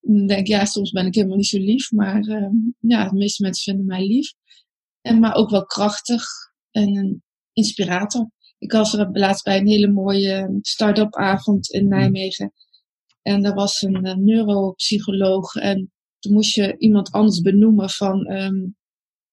Dan 0.00 0.26
denk 0.26 0.40
ik, 0.40 0.46
ja, 0.46 0.64
soms 0.64 0.90
ben 0.90 1.06
ik 1.06 1.14
helemaal 1.14 1.36
niet 1.36 1.46
zo 1.46 1.58
lief. 1.58 1.90
Maar 1.90 2.26
uh, 2.26 2.48
ja, 2.78 3.08
de 3.08 3.16
meeste 3.16 3.42
mensen 3.42 3.62
vinden 3.62 3.86
mij 3.86 4.06
lief. 4.06 4.32
En, 5.00 5.18
maar 5.18 5.34
ook 5.34 5.50
wel 5.50 5.64
krachtig 5.64 6.24
en 6.70 6.96
een 6.96 7.22
inspirator. 7.52 8.30
Ik 8.58 8.72
was 8.72 8.94
er 8.94 9.08
laatst 9.12 9.44
bij 9.44 9.58
een 9.58 9.66
hele 9.66 9.90
mooie 9.90 10.58
start-up 10.60 11.14
avond 11.14 11.70
in 11.70 11.88
Nijmegen. 11.88 12.52
En 13.22 13.42
daar 13.42 13.54
was 13.54 13.82
een, 13.82 14.06
een 14.06 14.24
neuropsycholoog. 14.24 15.54
En 15.54 15.92
toen 16.18 16.32
moest 16.32 16.54
je 16.54 16.78
iemand 16.78 17.10
anders 17.10 17.40
benoemen 17.40 17.90
van 17.90 18.30
um, 18.30 18.76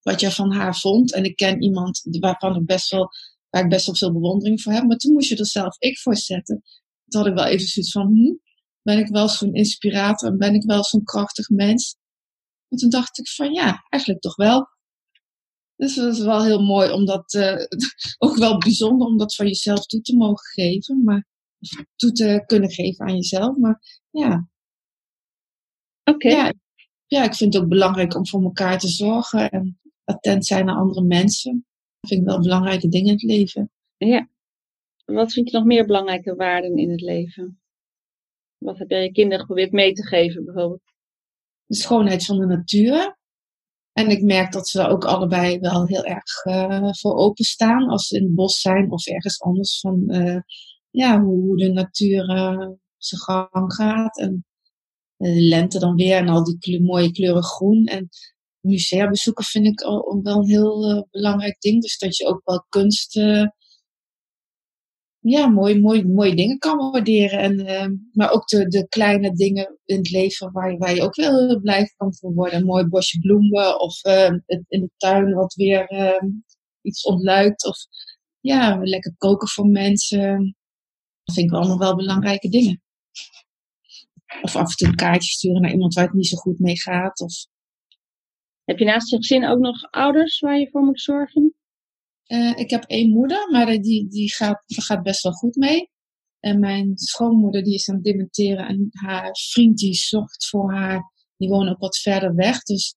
wat 0.02 0.20
je 0.20 0.32
van 0.32 0.52
haar 0.52 0.76
vond. 0.76 1.14
En 1.14 1.24
ik 1.24 1.36
ken 1.36 1.62
iemand 1.62 2.02
waarvan 2.20 2.56
ik 2.56 2.66
best 2.66 2.90
wel, 2.90 3.10
waar 3.50 3.64
ik 3.64 3.70
best 3.70 3.86
wel 3.86 3.96
veel 3.96 4.14
bewondering 4.14 4.62
voor 4.62 4.74
heb. 4.74 4.84
Maar 4.84 4.98
toen 4.98 5.14
moest 5.14 5.30
je 5.30 5.38
er 5.38 5.46
zelf 5.46 5.76
ik 5.80 6.00
voor 6.00 6.18
zetten. 6.18 6.62
Had 7.14 7.26
ik 7.26 7.34
wel 7.34 7.46
even 7.46 7.68
zoiets 7.68 7.92
van, 7.92 8.08
hm, 8.08 8.36
ben 8.82 8.98
ik 9.00 9.08
wel 9.08 9.28
zo'n 9.28 9.54
inspirator 9.54 10.30
en 10.30 10.38
ben 10.38 10.54
ik 10.54 10.64
wel 10.64 10.84
zo'n 10.84 11.04
krachtig 11.04 11.50
mens? 11.50 11.98
En 12.68 12.78
toen 12.78 12.90
dacht 12.90 13.20
ik 13.20 13.28
van 13.30 13.54
ja, 13.54 13.86
eigenlijk 13.90 14.24
toch 14.24 14.36
wel. 14.36 14.68
Dus 15.76 15.96
dat 15.96 16.14
is 16.14 16.20
wel 16.20 16.44
heel 16.44 16.64
mooi, 16.64 16.92
omdat 16.92 17.34
uh, 17.34 17.56
ook 18.26 18.38
wel 18.38 18.58
bijzonder 18.58 19.08
om 19.08 19.18
dat 19.18 19.36
van 19.36 19.48
jezelf 19.48 19.86
toe 19.86 20.02
te 20.02 20.16
mogen 20.16 20.46
geven, 20.46 21.04
maar 21.04 21.28
toe 21.96 22.12
te 22.12 22.44
kunnen 22.46 22.72
geven 22.72 23.06
aan 23.06 23.16
jezelf. 23.16 23.58
Maar 23.58 24.02
ja. 24.10 24.50
Oké. 26.04 26.28
Okay. 26.28 26.32
Ja, 26.32 26.54
ja, 27.08 27.24
ik 27.24 27.36
vind 27.36 27.54
het 27.54 27.64
ook 27.64 27.70
belangrijk 27.70 28.16
om 28.16 28.28
voor 28.28 28.44
elkaar 28.44 28.80
te 28.80 28.88
zorgen 28.88 29.50
en 29.50 29.80
attent 30.04 30.46
zijn 30.46 30.66
naar 30.66 30.76
andere 30.76 31.02
mensen. 31.02 31.66
Dat 32.00 32.10
vind 32.10 32.22
ik 32.22 32.28
wel 32.28 32.42
belangrijke 32.42 32.88
dingen 32.88 33.08
in 33.08 33.14
het 33.14 33.24
leven. 33.24 33.72
Ja. 33.98 34.30
Wat 35.14 35.32
vind 35.32 35.50
je 35.50 35.58
nog 35.58 35.66
meer 35.66 35.86
belangrijke 35.86 36.36
waarden 36.36 36.78
in 36.78 36.92
het 36.92 37.02
leven? 37.02 37.62
Wat 38.58 38.78
heb 38.78 38.90
jij 38.90 39.04
je 39.04 39.12
kinderen 39.12 39.40
geprobeerd 39.40 39.72
mee 39.72 39.94
te 39.94 40.06
geven, 40.06 40.46
bijvoorbeeld? 40.46 40.82
De 41.66 41.76
schoonheid 41.76 42.26
van 42.26 42.40
de 42.40 42.46
natuur. 42.46 43.20
En 43.92 44.10
ik 44.10 44.22
merk 44.22 44.52
dat 44.52 44.68
ze 44.68 44.78
daar 44.78 44.90
ook 44.90 45.06
allebei 45.06 45.60
wel 45.60 45.88
heel 45.88 46.06
erg 46.06 46.46
uh, 46.46 46.90
voor 46.92 47.16
openstaan. 47.16 47.90
Als 47.90 48.08
ze 48.08 48.18
in 48.18 48.24
het 48.24 48.34
bos 48.34 48.60
zijn 48.60 48.92
of 48.92 49.08
ergens 49.08 49.42
anders. 49.42 49.80
Van 49.80 50.04
uh, 50.08 50.40
ja, 50.90 51.22
hoe 51.22 51.58
de 51.58 51.72
natuur 51.72 52.30
uh, 52.30 52.70
zijn 52.98 53.22
gang 53.22 53.74
gaat. 53.74 54.18
En 54.18 54.46
de 55.18 55.42
lente 55.42 55.80
dan 55.80 55.96
weer. 55.96 56.18
En 56.18 56.28
al 56.28 56.44
die 56.44 56.82
mooie 56.82 57.12
kleuren 57.12 57.44
groen. 57.44 57.86
En 57.86 58.10
musea 58.60 59.10
bezoeken 59.10 59.44
vind 59.44 59.66
ik 59.66 59.82
al, 59.82 60.20
wel 60.24 60.38
een 60.38 60.50
heel 60.50 61.08
belangrijk 61.12 61.60
ding. 61.60 61.82
Dus 61.82 61.98
dat 61.98 62.18
je 62.18 62.26
ook 62.26 62.42
wel 62.44 62.66
kunst 62.70 63.16
ja, 65.24 65.48
mooi, 65.48 65.80
mooi, 65.80 66.08
mooie 66.08 66.36
dingen 66.36 66.58
kan 66.58 66.78
waarderen. 66.78 67.40
En, 67.40 67.60
uh, 67.60 67.98
maar 68.12 68.32
ook 68.32 68.48
de, 68.48 68.68
de 68.68 68.88
kleine 68.88 69.32
dingen 69.32 69.80
in 69.86 69.98
het 69.98 70.10
leven 70.10 70.52
waar, 70.52 70.78
waar 70.78 70.96
je 70.96 71.02
ook 71.02 71.16
wel 71.16 71.60
blij 71.60 71.94
van 71.98 72.12
kan 72.20 72.34
worden. 72.34 72.60
Een 72.60 72.66
mooi 72.66 72.86
bosje 72.86 73.20
bloemen 73.20 73.80
of 73.80 74.06
uh, 74.06 74.32
in 74.48 74.82
de 74.82 74.90
tuin 74.98 75.34
wat 75.34 75.54
weer 75.54 75.92
uh, 75.92 76.30
iets 76.82 77.04
ontluikt. 77.04 77.66
Of 77.66 77.78
ja, 78.40 78.80
lekker 78.82 79.16
koken 79.18 79.48
voor 79.48 79.66
mensen. 79.66 80.56
Dat 81.24 81.36
vind 81.36 81.52
ik 81.52 81.58
allemaal 81.58 81.78
wel 81.78 81.96
belangrijke 81.96 82.50
dingen. 82.50 82.82
Of 84.42 84.56
af 84.56 84.70
en 84.70 84.76
toe 84.76 84.88
een 84.88 84.96
kaartje 84.96 85.32
sturen 85.32 85.62
naar 85.62 85.72
iemand 85.72 85.94
waar 85.94 86.06
het 86.06 86.14
niet 86.14 86.28
zo 86.28 86.38
goed 86.38 86.60
mee 86.60 86.80
gaat. 86.80 87.20
Of... 87.20 87.34
Heb 88.64 88.78
je 88.78 88.86
naast 88.86 89.10
je 89.10 89.16
gezin 89.16 89.46
ook 89.46 89.60
nog 89.60 89.92
ouders 89.92 90.40
waar 90.40 90.60
je 90.60 90.70
voor 90.70 90.84
moet 90.84 91.02
zorgen? 91.02 91.56
Uh, 92.32 92.52
ik 92.56 92.70
heb 92.70 92.84
één 92.84 93.10
moeder, 93.10 93.50
maar 93.52 93.82
die, 93.82 94.08
die 94.08 94.34
gaat, 94.34 95.04
best 95.04 95.24
wel 95.24 95.32
goed 95.32 95.56
mee. 95.56 95.90
En 96.40 96.60
mijn 96.60 96.92
schoonmoeder 96.98 97.64
die 97.64 97.74
is 97.74 97.90
aan 97.90 97.96
het 97.96 98.04
dementeren 98.04 98.68
en 98.68 98.88
haar 98.92 99.38
vriend 99.50 99.78
die 99.78 99.94
zorgt 99.94 100.48
voor 100.48 100.74
haar. 100.74 101.12
Die 101.38 101.50
wonen 101.50 101.74
ook 101.74 101.80
wat 101.80 101.98
verder 101.98 102.36
weg. 102.36 102.64
Dus 102.64 102.96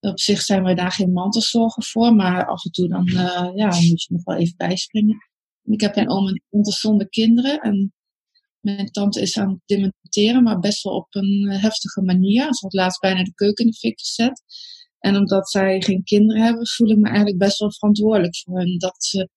op 0.00 0.20
zich 0.20 0.40
zijn 0.40 0.62
wij 0.62 0.74
daar 0.74 0.92
geen 0.92 1.12
mantelzorgen 1.12 1.82
voor. 1.82 2.14
Maar 2.14 2.46
af 2.46 2.64
en 2.64 2.70
toe 2.70 2.88
dan 2.88 3.08
uh, 3.08 3.50
ja, 3.54 3.66
moet 3.66 4.02
je 4.02 4.06
nog 4.08 4.24
wel 4.24 4.36
even 4.36 4.56
bijspringen. 4.56 5.16
En 5.64 5.72
ik 5.72 5.80
heb 5.80 5.96
een 5.96 6.10
oom 6.10 6.28
en 6.28 6.42
tante 6.50 6.72
zonder 6.72 7.08
kinderen. 7.08 7.60
En 7.60 7.92
mijn 8.60 8.90
tante 8.90 9.20
is 9.20 9.38
aan 9.38 9.50
het 9.50 9.60
dementeren, 9.64 10.42
maar 10.42 10.58
best 10.58 10.82
wel 10.82 10.94
op 10.94 11.06
een 11.10 11.50
heftige 11.50 12.02
manier. 12.02 12.42
Ze 12.42 12.64
had 12.64 12.72
laatst 12.72 13.00
bijna 13.00 13.22
de 13.22 13.34
keuken 13.34 13.64
in 13.64 13.70
de 13.70 13.76
fik 13.76 14.00
gezet. 14.00 14.42
En 15.04 15.16
omdat 15.16 15.50
zij 15.50 15.80
geen 15.80 16.04
kinderen 16.04 16.42
hebben, 16.42 16.66
voel 16.66 16.90
ik 16.90 16.96
me 16.96 17.06
eigenlijk 17.06 17.38
best 17.38 17.58
wel 17.58 17.72
verantwoordelijk 17.72 18.36
voor 18.36 18.58
hen. 18.58 18.78
Dat, 18.78 19.04
ze, 19.04 19.28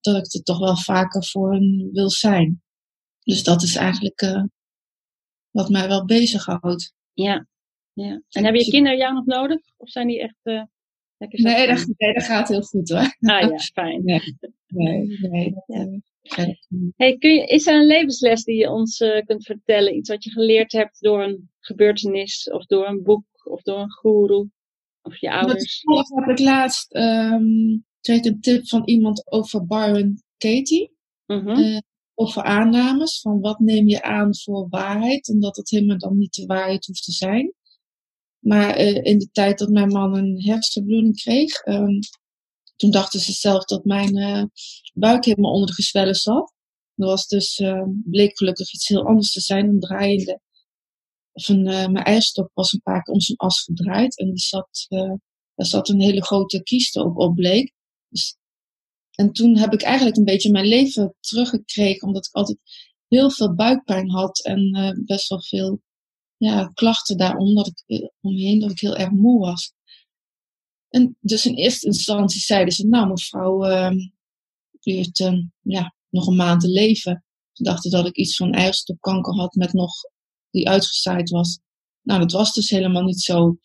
dat 0.00 0.16
ik 0.16 0.34
er 0.34 0.42
toch 0.42 0.58
wel 0.58 0.76
vaker 0.76 1.24
voor 1.24 1.52
hen 1.52 1.90
wil 1.92 2.10
zijn. 2.10 2.62
Dus 3.20 3.42
dat 3.42 3.62
is 3.62 3.76
eigenlijk 3.76 4.22
uh, 4.22 4.44
wat 5.50 5.68
mij 5.68 5.88
wel 5.88 6.04
bezighoudt. 6.04 6.94
Ja, 7.12 7.46
ja. 7.92 8.22
En 8.28 8.44
hebben 8.44 8.64
je 8.64 8.70
kinderen 8.70 8.98
jou 8.98 9.14
nog 9.14 9.24
nodig? 9.24 9.60
Of 9.76 9.90
zijn 9.90 10.06
die 10.06 10.20
echt 10.20 10.38
uh, 10.42 10.62
lekker 11.16 11.42
nee 11.42 11.66
dat, 11.66 11.86
nee, 11.96 12.14
dat 12.14 12.24
gaat 12.24 12.48
heel 12.48 12.62
goed 12.62 12.88
hoor. 12.88 13.16
Ah 13.20 13.50
ja, 13.50 13.58
fijn. 13.74 14.04
Nee, 14.04 14.36
nee, 14.66 15.18
nee 15.20 15.52
dat, 15.52 15.64
ja. 15.66 16.44
uh, 16.44 16.90
hey, 16.96 17.16
kun 17.18 17.34
je, 17.34 17.46
is 17.46 17.66
er 17.66 17.74
een 17.74 17.86
levensles 17.86 18.44
die 18.44 18.56
je 18.56 18.70
ons 18.70 19.00
uh, 19.00 19.20
kunt 19.24 19.44
vertellen? 19.44 19.96
Iets 19.96 20.08
wat 20.08 20.24
je 20.24 20.30
geleerd 20.30 20.72
hebt 20.72 21.00
door 21.00 21.22
een 21.22 21.50
gebeurtenis 21.60 22.50
of 22.50 22.66
door 22.66 22.86
een 22.86 23.02
boek 23.02 23.24
of 23.44 23.62
door 23.62 23.78
een 23.78 23.92
guru? 23.92 24.48
Of 25.02 25.20
je 25.20 25.30
ouders? 25.30 25.82
Dat 25.82 26.08
heb 26.14 26.38
ik 26.38 26.38
laatst 26.38 26.94
um, 26.94 27.84
kreeg 28.00 28.24
een 28.24 28.40
tip 28.40 28.68
van 28.68 28.82
iemand 28.84 29.32
over 29.32 29.66
Byron 29.66 30.22
Katie. 30.36 30.92
Uh, 31.26 31.78
over 32.14 32.42
aannames 32.42 33.20
van 33.20 33.40
wat 33.40 33.58
neem 33.58 33.88
je 33.88 34.02
aan 34.02 34.36
voor 34.36 34.66
waarheid. 34.68 35.28
En 35.28 35.40
dat 35.40 35.56
het 35.56 35.70
helemaal 35.70 35.98
dan 35.98 36.18
niet 36.18 36.34
de 36.34 36.46
waarheid 36.46 36.86
hoeft 36.86 37.04
te 37.04 37.12
zijn. 37.12 37.54
Maar 38.38 38.80
uh, 38.80 39.04
in 39.04 39.18
de 39.18 39.28
tijd 39.32 39.58
dat 39.58 39.68
mijn 39.68 39.88
man 39.88 40.16
een 40.16 40.42
hersenbloeding 40.42 41.16
kreeg. 41.16 41.66
Um, 41.66 41.98
toen 42.76 42.90
dachten 42.90 43.20
ze 43.20 43.32
zelf 43.32 43.64
dat 43.64 43.84
mijn 43.84 44.16
uh, 44.16 44.44
buik 44.94 45.24
helemaal 45.24 45.52
onder 45.52 45.66
de 45.66 45.74
gezwellen 45.74 46.14
zat. 46.14 46.54
Dat 46.94 47.08
was 47.08 47.26
dus, 47.26 47.58
uh, 47.58 47.86
bleek 48.04 48.38
gelukkig 48.38 48.72
iets 48.72 48.88
heel 48.88 49.06
anders 49.06 49.32
te 49.32 49.40
zijn. 49.40 49.68
Een 49.68 49.80
draaiende 49.80 50.40
een, 51.32 51.66
uh, 51.66 51.86
mijn 51.86 52.04
eierstok 52.04 52.50
was 52.54 52.72
een 52.72 52.82
paar 52.82 53.02
keer 53.02 53.14
om 53.14 53.20
zijn 53.20 53.38
as 53.38 53.60
gedraaid. 53.60 54.18
En 54.18 54.26
die 54.26 54.38
zat, 54.38 54.86
uh, 54.88 55.14
daar 55.54 55.66
zat 55.66 55.88
een 55.88 56.00
hele 56.00 56.24
grote 56.24 56.62
kieste 56.62 57.00
ook 57.00 57.18
op 57.18 57.34
bleek. 57.34 57.72
Dus, 58.08 58.36
en 59.10 59.32
toen 59.32 59.56
heb 59.56 59.72
ik 59.72 59.82
eigenlijk 59.82 60.16
een 60.16 60.24
beetje 60.24 60.50
mijn 60.50 60.66
leven 60.66 61.14
teruggekregen. 61.20 62.06
Omdat 62.06 62.26
ik 62.26 62.34
altijd 62.34 62.58
heel 63.08 63.30
veel 63.30 63.54
buikpijn 63.54 64.10
had. 64.10 64.44
En 64.44 64.76
uh, 64.76 65.04
best 65.04 65.28
wel 65.28 65.42
veel 65.42 65.80
ja, 66.36 66.66
klachten 66.74 67.16
daarom. 67.16 67.54
Dat 67.54 67.82
ik, 67.86 68.12
omheen 68.20 68.60
dat 68.60 68.70
ik 68.70 68.80
heel 68.80 68.96
erg 68.96 69.10
moe 69.10 69.38
was. 69.38 69.72
En 70.88 71.16
dus 71.20 71.46
in 71.46 71.54
eerste 71.54 71.86
instantie 71.86 72.40
zeiden 72.40 72.74
ze, 72.74 72.86
nou 72.86 73.08
mevrouw, 73.08 73.66
uh, 73.66 73.90
u 74.82 74.92
heeft 74.92 75.20
uh, 75.20 75.38
ja, 75.60 75.94
nog 76.08 76.26
een 76.26 76.36
maand 76.36 76.60
te 76.60 76.68
leven. 76.68 77.24
Ze 77.52 77.62
dachten 77.62 77.90
dat 77.90 78.06
ik 78.06 78.16
iets 78.16 78.36
van 78.36 78.52
eierstokkanker 78.52 79.34
had 79.34 79.54
met 79.54 79.72
nog, 79.72 79.92
die 80.52 80.68
uitgezaaid 80.68 81.30
was. 81.30 81.60
Nou, 82.02 82.20
dat 82.20 82.32
was 82.32 82.52
dus 82.52 82.70
helemaal 82.70 83.02
niet 83.02 83.20
zo. 83.20 83.58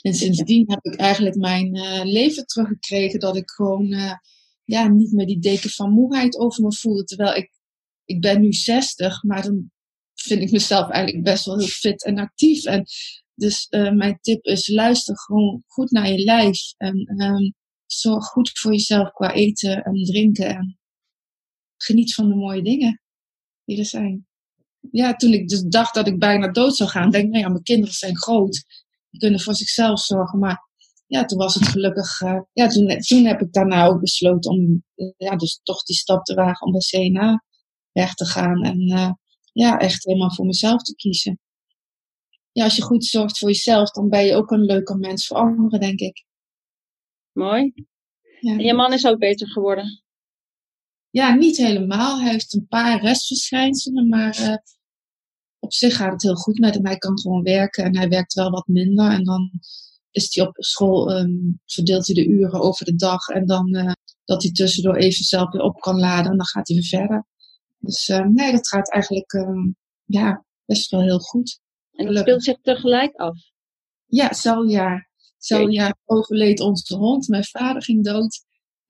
En 0.00 0.14
sindsdien 0.14 0.70
heb 0.70 0.84
ik 0.84 0.94
eigenlijk 0.94 1.36
mijn 1.36 1.76
uh, 1.76 2.04
leven 2.04 2.46
teruggekregen 2.46 3.20
dat 3.20 3.36
ik 3.36 3.50
gewoon 3.50 3.92
uh, 3.92 4.12
ja, 4.64 4.88
niet 4.88 5.12
meer 5.12 5.26
die 5.26 5.38
deken 5.38 5.70
van 5.70 5.90
moeheid 5.90 6.38
over 6.38 6.62
me 6.62 6.72
voelde. 6.72 7.04
Terwijl 7.04 7.34
ik, 7.34 7.50
ik 8.04 8.20
ben 8.20 8.40
nu 8.40 8.52
60, 8.52 9.22
maar 9.22 9.42
dan 9.42 9.70
vind 10.14 10.42
ik 10.42 10.50
mezelf 10.50 10.90
eigenlijk 10.90 11.24
best 11.24 11.44
wel 11.44 11.58
heel 11.58 11.66
fit 11.66 12.04
en 12.04 12.18
actief. 12.18 12.64
En 12.64 12.86
dus 13.34 13.66
uh, 13.70 13.92
mijn 13.92 14.18
tip 14.20 14.44
is 14.44 14.68
luister 14.68 15.18
gewoon 15.18 15.62
goed 15.66 15.90
naar 15.90 16.10
je 16.10 16.24
lijf. 16.24 16.74
En 16.76 17.22
um, 17.22 17.54
zorg 17.86 18.24
goed 18.24 18.50
voor 18.58 18.72
jezelf 18.72 19.10
qua 19.10 19.32
eten 19.32 19.82
en 19.82 20.04
drinken. 20.04 20.48
En 20.48 20.78
geniet 21.76 22.14
van 22.14 22.28
de 22.28 22.34
mooie 22.34 22.62
dingen 22.62 23.00
die 23.64 23.78
er 23.78 23.84
zijn. 23.84 24.26
Ja, 24.90 25.14
toen 25.14 25.32
ik 25.32 25.48
dus 25.48 25.62
dacht 25.62 25.94
dat 25.94 26.06
ik 26.06 26.18
bijna 26.18 26.48
dood 26.48 26.76
zou 26.76 26.90
gaan, 26.90 27.10
denk 27.10 27.24
ik, 27.24 27.30
nou 27.30 27.42
ja, 27.42 27.48
mijn 27.48 27.62
kinderen 27.62 27.94
zijn 27.94 28.16
groot. 28.16 28.64
Die 29.10 29.20
kunnen 29.20 29.40
voor 29.40 29.54
zichzelf 29.54 30.00
zorgen. 30.00 30.38
Maar 30.38 30.68
ja, 31.06 31.24
toen 31.24 31.38
was 31.38 31.54
het 31.54 31.68
gelukkig. 31.68 32.20
Uh, 32.20 32.40
ja, 32.52 32.66
toen, 32.66 32.98
toen 32.98 33.24
heb 33.24 33.40
ik 33.40 33.52
daarna 33.52 33.86
ook 33.86 34.00
besloten 34.00 34.50
om 34.50 34.84
ja, 35.16 35.36
dus 35.36 35.60
toch 35.62 35.82
die 35.82 35.96
stap 35.96 36.24
te 36.24 36.34
wagen 36.34 36.66
om 36.66 36.72
bij 36.72 36.80
CNA 36.80 37.44
weg 37.92 38.14
te 38.14 38.26
gaan. 38.26 38.62
En 38.62 38.80
uh, 38.80 39.10
ja, 39.52 39.78
echt 39.78 40.04
helemaal 40.04 40.34
voor 40.34 40.46
mezelf 40.46 40.82
te 40.82 40.94
kiezen. 40.94 41.38
Ja, 42.52 42.64
als 42.64 42.76
je 42.76 42.82
goed 42.82 43.04
zorgt 43.04 43.38
voor 43.38 43.48
jezelf, 43.48 43.90
dan 43.90 44.08
ben 44.08 44.24
je 44.24 44.34
ook 44.34 44.50
een 44.50 44.64
leuke 44.64 44.96
mens 44.96 45.26
voor 45.26 45.36
anderen, 45.36 45.80
denk 45.80 45.98
ik. 45.98 46.24
Mooi. 47.32 47.72
Ja. 48.40 48.52
En 48.52 48.64
je 48.64 48.74
man 48.74 48.92
is 48.92 49.06
ook 49.06 49.18
beter 49.18 49.48
geworden? 49.48 50.03
Ja, 51.14 51.34
niet 51.34 51.56
helemaal. 51.56 52.20
Hij 52.20 52.30
heeft 52.30 52.54
een 52.54 52.66
paar 52.68 53.00
restverschijnselen, 53.00 54.08
maar 54.08 54.40
uh, 54.40 54.56
op 55.58 55.72
zich 55.72 55.96
gaat 55.96 56.12
het 56.12 56.22
heel 56.22 56.34
goed 56.34 56.58
met 56.58 56.74
hem. 56.74 56.86
Hij 56.86 56.96
kan 56.96 57.20
gewoon 57.20 57.42
werken 57.42 57.84
en 57.84 57.96
hij 57.96 58.08
werkt 58.08 58.34
wel 58.34 58.50
wat 58.50 58.66
minder. 58.66 59.10
En 59.10 59.24
dan 59.24 59.50
is 60.10 60.34
hij 60.34 60.46
op 60.46 60.54
school, 60.56 61.18
um, 61.18 61.60
verdeelt 61.66 62.06
hij 62.06 62.14
de 62.14 62.26
uren 62.26 62.60
over 62.60 62.84
de 62.84 62.94
dag. 62.94 63.28
En 63.28 63.46
dan 63.46 63.74
uh, 63.74 63.92
dat 64.24 64.42
hij 64.42 64.52
tussendoor 64.52 64.96
even 64.96 65.24
zelf 65.24 65.52
weer 65.52 65.62
op 65.62 65.80
kan 65.80 65.98
laden 65.98 66.30
en 66.30 66.36
dan 66.36 66.46
gaat 66.46 66.68
hij 66.68 66.76
weer 66.76 67.00
verder. 67.00 67.26
Dus 67.78 68.08
uh, 68.08 68.26
nee, 68.26 68.52
dat 68.52 68.68
gaat 68.68 68.90
eigenlijk 68.90 69.32
um, 69.32 69.76
ja, 70.04 70.44
best 70.64 70.90
wel 70.90 71.02
heel 71.02 71.20
goed. 71.20 71.60
En 71.92 72.06
dat 72.06 72.18
speelt 72.18 72.44
zich 72.44 72.60
tegelijk 72.60 73.16
af? 73.16 73.36
Ja, 74.06 74.32
zo'n 74.32 74.68
jaar. 74.68 75.10
Zo'n 75.38 75.70
jaar 75.70 75.96
overleed 76.04 76.60
onze 76.60 76.96
hond. 76.96 77.28
Mijn 77.28 77.44
vader 77.44 77.82
ging 77.82 78.04
dood. 78.04 78.44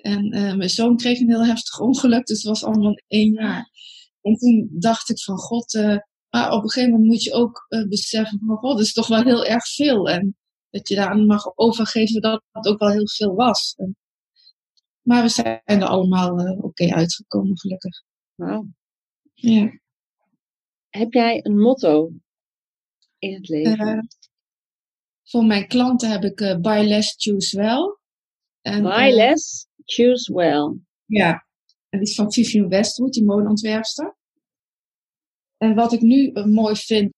En 0.04 0.36
uh, 0.36 0.54
mijn 0.54 0.70
zoon 0.70 0.96
kreeg 0.96 1.20
een 1.20 1.28
heel 1.28 1.44
heftig 1.44 1.80
ongeluk. 1.80 2.26
Dus 2.26 2.36
het 2.36 2.46
was 2.46 2.64
allemaal 2.64 3.00
één 3.06 3.32
jaar. 3.32 3.70
En 4.20 4.34
toen 4.34 4.68
dacht 4.72 5.10
ik 5.10 5.20
van 5.20 5.36
god, 5.36 5.74
uh, 5.74 5.96
maar 6.30 6.52
op 6.52 6.62
een 6.62 6.70
gegeven 6.70 6.90
moment 6.90 7.10
moet 7.10 7.22
je 7.22 7.32
ook 7.32 7.66
uh, 7.68 7.88
beseffen 7.88 8.38
van 8.46 8.56
god, 8.56 8.76
dat 8.76 8.86
is 8.86 8.92
toch 8.92 9.06
wel 9.06 9.22
heel 9.22 9.44
erg 9.44 9.66
veel. 9.66 10.08
En 10.08 10.36
dat 10.70 10.88
je 10.88 10.94
daar 10.94 11.16
mag 11.16 11.56
overgeven 11.56 12.20
dat 12.20 12.42
het 12.50 12.66
ook 12.66 12.78
wel 12.78 12.90
heel 12.90 13.08
veel 13.08 13.34
was. 13.34 13.74
En, 13.76 13.96
maar 15.02 15.22
we 15.22 15.28
zijn 15.28 15.60
er 15.64 15.84
allemaal 15.84 16.32
oké 16.32 16.64
okay 16.64 16.90
uitgekomen, 16.90 17.58
gelukkig. 17.58 18.02
Wauw. 18.34 18.66
Ja. 19.34 19.78
Heb 20.88 21.12
jij 21.12 21.44
een 21.44 21.58
motto 21.58 22.12
in 23.18 23.34
het 23.34 23.48
leven? 23.48 24.08
Voor 25.22 25.44
mijn 25.44 25.68
klanten 25.68 26.10
heb 26.10 26.24
ik 26.24 26.58
buy 26.62 26.86
less, 26.86 27.14
choose 27.16 27.56
well. 27.56 27.96
En, 28.60 28.82
buy 28.82 29.14
less, 29.14 29.66
choose 29.84 30.32
well. 30.32 30.78
Ja, 31.04 31.46
en 31.88 31.98
die 31.98 32.08
is 32.08 32.14
van 32.14 32.32
Vivian 32.32 32.68
Westwood, 32.68 33.12
die 33.12 33.24
modeontwerpster. 33.24 34.16
En 35.56 35.74
wat 35.74 35.92
ik 35.92 36.00
nu 36.00 36.32
mooi 36.32 36.76
vind, 36.76 37.12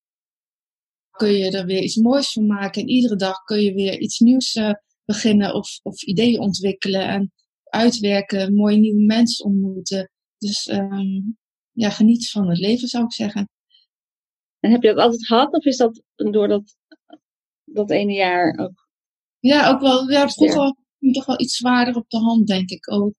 kun 1.09 1.31
je 1.31 1.51
er 1.51 1.65
weer 1.65 1.81
iets 1.81 1.95
moois 1.95 2.31
van 2.31 2.45
maken. 2.45 2.81
En 2.81 2.87
iedere 2.87 3.15
dag 3.15 3.43
kun 3.43 3.61
je 3.61 3.73
weer 3.73 3.99
iets 3.99 4.19
nieuws 4.19 4.59
beginnen 5.05 5.53
of, 5.53 5.79
of 5.83 6.03
ideeën 6.03 6.39
ontwikkelen 6.39 7.07
en 7.07 7.31
uitwerken, 7.63 8.53
mooie 8.53 8.77
nieuwe 8.77 9.05
mensen 9.05 9.45
ontmoeten. 9.45 10.09
Dus 10.37 10.67
um, 10.67 11.37
ja, 11.71 11.89
geniet 11.89 12.29
van 12.29 12.49
het 12.49 12.57
leven, 12.57 12.87
zou 12.87 13.03
ik 13.03 13.13
zeggen. 13.13 13.49
En 14.59 14.71
heb 14.71 14.81
je 14.81 14.87
dat 14.87 14.97
altijd 14.97 15.25
gehad, 15.25 15.53
of 15.53 15.65
is 15.65 15.77
dat 15.77 16.01
door 16.15 16.47
dat, 16.47 16.77
dat 17.63 17.91
ene 17.91 18.13
jaar 18.13 18.57
ook? 18.59 18.87
Ja, 19.39 19.69
ook 19.69 19.79
wel. 19.81 20.09
Ja, 20.09 20.29
vroeger 20.29 20.75
ik 20.99 21.13
toch 21.13 21.25
wel 21.25 21.41
iets 21.41 21.55
zwaarder 21.55 21.95
op 21.95 22.09
de 22.09 22.17
hand, 22.17 22.47
denk 22.47 22.69
ik 22.69 22.91
ook. 22.91 23.13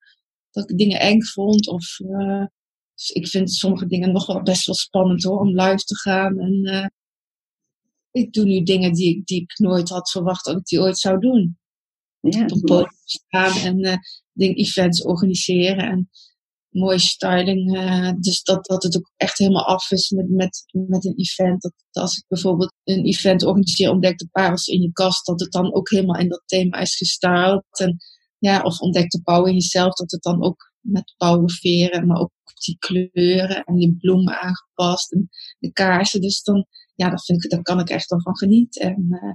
Dat 0.50 0.70
ik 0.70 0.78
dingen 0.78 1.00
eng 1.00 1.22
vond. 1.22 1.68
Of 1.68 1.98
uh, 1.98 2.44
dus 2.94 3.10
ik 3.10 3.28
vind 3.28 3.52
sommige 3.52 3.86
dingen 3.86 4.12
nog 4.12 4.26
wel 4.26 4.42
best 4.42 4.66
wel 4.66 4.74
spannend 4.74 5.22
hoor, 5.22 5.40
om 5.40 5.60
live 5.60 5.84
te 5.84 5.96
gaan. 5.96 6.38
En 6.38 6.66
uh, 6.66 6.86
ik 8.10 8.32
doe 8.32 8.44
nu 8.44 8.62
dingen 8.62 8.92
die, 8.92 9.22
die 9.24 9.40
ik 9.42 9.58
nooit 9.58 9.88
had 9.88 10.10
verwacht 10.10 10.44
dat 10.44 10.56
ik 10.56 10.64
die 10.64 10.80
ooit 10.80 10.98
zou 10.98 11.20
doen. 11.20 11.58
Ja, 12.20 12.42
op 12.42 12.50
een 12.50 12.60
podium 12.60 12.96
staan 13.04 13.56
en 13.56 13.78
uh, 13.78 13.96
ding, 14.32 14.56
events 14.56 15.02
organiseren. 15.02 15.88
En 15.88 16.10
mooie 16.78 16.98
styling. 16.98 17.76
Uh, 17.76 18.12
dus 18.20 18.42
dat, 18.42 18.66
dat 18.66 18.82
het 18.82 18.96
ook 18.96 19.12
echt 19.16 19.38
helemaal 19.38 19.66
af 19.66 19.90
is 19.90 20.10
met, 20.10 20.28
met, 20.30 20.64
met 20.72 21.04
een 21.04 21.16
event. 21.16 21.62
Dat, 21.62 21.72
als 21.90 22.16
ik 22.16 22.24
bijvoorbeeld 22.28 22.72
een 22.84 23.04
event 23.04 23.44
organiseer, 23.44 23.90
ontdek 23.90 24.18
de 24.18 24.28
parels 24.30 24.66
in 24.66 24.80
je 24.80 24.92
kast, 24.92 25.26
dat 25.26 25.40
het 25.40 25.52
dan 25.52 25.74
ook 25.74 25.90
helemaal 25.90 26.20
in 26.20 26.28
dat 26.28 26.42
thema 26.46 26.78
is 26.78 26.96
gestyled. 26.96 27.78
En, 27.78 27.96
ja, 28.38 28.62
of 28.62 28.80
ontdek 28.80 29.10
de 29.10 29.22
pauw 29.22 29.44
in 29.44 29.54
jezelf, 29.54 29.94
dat 29.94 30.10
het 30.10 30.22
dan 30.22 30.42
ook 30.42 30.72
met 30.80 31.14
pauwenveren, 31.16 32.06
maar 32.06 32.20
ook 32.20 32.32
die 32.64 32.76
kleuren 32.78 33.64
en 33.64 33.74
die 33.74 33.96
bloemen 33.96 34.40
aangepast 34.40 35.12
en 35.12 35.28
de 35.58 35.72
kaarsen. 35.72 36.20
Dus 36.20 36.42
dan, 36.42 36.66
ja, 36.94 37.10
dat 37.10 37.24
vind 37.24 37.44
ik, 37.44 37.50
daar 37.50 37.62
kan 37.62 37.80
ik 37.80 37.90
echt 37.90 38.10
wel 38.10 38.20
van 38.20 38.36
genieten. 38.36 38.82
En, 38.82 39.06
uh, 39.10 39.32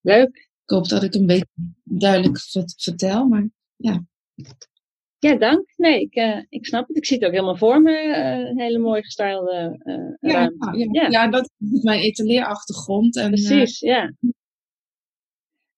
Leuk. 0.00 0.48
Ik 0.64 0.74
hoop 0.74 0.88
dat 0.88 1.02
ik 1.02 1.14
een 1.14 1.26
beetje 1.26 1.48
duidelijk 1.84 2.38
vertel, 2.76 3.26
maar 3.26 3.48
ja. 3.76 4.04
Ja, 5.18 5.36
dank. 5.36 5.72
Nee, 5.76 6.00
ik, 6.00 6.16
uh, 6.16 6.42
ik 6.48 6.66
snap 6.66 6.88
het. 6.88 6.96
Ik 6.96 7.06
zie 7.06 7.16
het 7.16 7.26
ook 7.26 7.32
helemaal 7.32 7.56
voor 7.56 7.82
me. 7.82 8.04
Uh, 8.04 8.48
een 8.48 8.60
hele 8.60 8.78
mooi 8.78 9.02
gestylede 9.02 9.80
uh, 9.84 10.30
ja, 10.32 10.40
ja, 10.72 10.86
ja, 10.92 11.08
ja. 11.08 11.28
dat 11.28 11.50
is 11.58 11.82
mijn 11.82 12.00
etaleerachtergrond. 12.00 13.16
En, 13.16 13.28
Precies, 13.28 13.78
ja. 13.80 14.12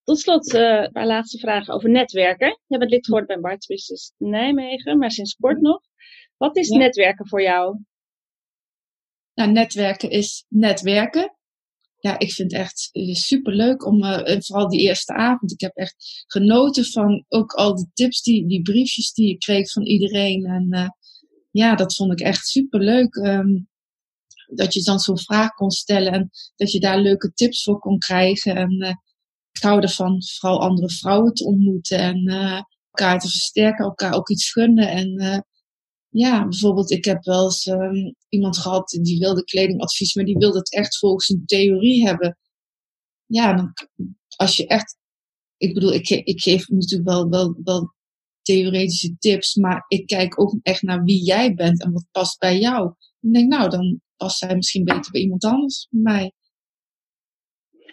Tot 0.02 0.20
slot 0.20 0.52
een 0.52 0.92
paar 0.92 1.06
laatste 1.06 1.38
vragen 1.38 1.74
over 1.74 1.90
netwerken. 1.90 2.58
Je 2.66 2.78
bent 2.78 2.90
lid 2.90 3.04
geworden 3.04 3.28
bij 3.28 3.40
Bart's 3.40 3.66
Business 3.66 4.12
Nijmegen, 4.16 4.98
maar 4.98 5.10
sinds 5.10 5.34
kort 5.34 5.60
nog. 5.60 5.80
Wat 6.36 6.56
is 6.56 6.68
netwerken 6.68 7.28
voor 7.28 7.42
jou? 7.42 7.78
Nou, 9.34 9.52
netwerken 9.52 10.10
is 10.10 10.44
netwerken 10.48 11.38
ja, 12.00 12.18
ik 12.18 12.32
vind 12.32 12.52
het 12.52 12.60
echt 12.60 12.90
super 13.10 13.54
leuk 13.54 13.86
om, 13.86 14.04
uh, 14.04 14.40
vooral 14.40 14.68
die 14.68 14.80
eerste 14.80 15.12
avond. 15.12 15.52
Ik 15.52 15.60
heb 15.60 15.76
echt 15.76 16.24
genoten 16.26 16.84
van 16.84 17.24
ook 17.28 17.52
al 17.52 17.74
die 17.76 17.90
tips, 17.92 18.22
die, 18.22 18.46
die 18.46 18.62
briefjes 18.62 19.12
die 19.12 19.30
ik 19.30 19.38
kreeg 19.38 19.72
van 19.72 19.86
iedereen. 19.86 20.44
En 20.44 20.66
uh, 20.70 20.88
ja, 21.50 21.74
dat 21.74 21.94
vond 21.94 22.12
ik 22.12 22.20
echt 22.20 22.46
super 22.46 22.80
leuk. 22.80 23.14
Um, 23.14 23.68
dat 24.46 24.74
je 24.74 24.82
dan 24.82 24.98
zo'n 24.98 25.18
vraag 25.18 25.50
kon 25.50 25.70
stellen 25.70 26.12
en 26.12 26.30
dat 26.56 26.72
je 26.72 26.80
daar 26.80 26.98
leuke 26.98 27.32
tips 27.32 27.62
voor 27.62 27.78
kon 27.78 27.98
krijgen. 27.98 28.56
En 28.56 28.98
ik 29.52 29.62
hou 29.62 29.80
ervan 29.80 30.22
vooral 30.24 30.60
andere 30.60 30.90
vrouwen 30.90 31.34
te 31.34 31.44
ontmoeten 31.44 31.98
en 31.98 32.26
elkaar 32.90 33.18
te 33.18 33.28
versterken, 33.28 33.84
elkaar 33.84 34.14
ook 34.14 34.30
iets 34.30 34.52
gunnen. 34.52 34.88
En 34.88 35.44
ja, 36.10 36.48
bijvoorbeeld, 36.48 36.90
ik 36.90 37.04
heb 37.04 37.24
wel 37.24 37.44
eens 37.44 37.66
um, 37.66 38.14
iemand 38.28 38.58
gehad 38.58 38.98
die 39.02 39.18
wilde 39.18 39.44
kledingadvies, 39.44 40.14
maar 40.14 40.24
die 40.24 40.38
wilde 40.38 40.58
het 40.58 40.74
echt 40.74 40.98
volgens 40.98 41.28
een 41.28 41.42
theorie 41.46 42.06
hebben. 42.06 42.38
Ja, 43.26 43.54
dan, 43.54 43.72
als 44.36 44.56
je 44.56 44.66
echt, 44.66 44.96
ik 45.56 45.74
bedoel, 45.74 45.92
ik, 45.92 46.08
ik 46.08 46.40
geef 46.40 46.68
natuurlijk 46.68 47.10
wel, 47.10 47.28
wel, 47.28 47.56
wel 47.64 47.94
theoretische 48.42 49.16
tips, 49.18 49.54
maar 49.54 49.84
ik 49.88 50.06
kijk 50.06 50.40
ook 50.40 50.58
echt 50.62 50.82
naar 50.82 51.04
wie 51.04 51.24
jij 51.24 51.54
bent 51.54 51.82
en 51.82 51.92
wat 51.92 52.06
past 52.10 52.38
bij 52.38 52.58
jou. 52.58 52.94
Dan 53.20 53.32
denk 53.32 53.52
ik, 53.52 53.58
nou, 53.58 53.70
dan 53.70 54.00
past 54.16 54.38
zij 54.38 54.54
misschien 54.54 54.84
beter 54.84 55.12
bij 55.12 55.20
iemand 55.20 55.44
anders 55.44 55.86
bij 55.90 56.02
mij. 56.02 56.32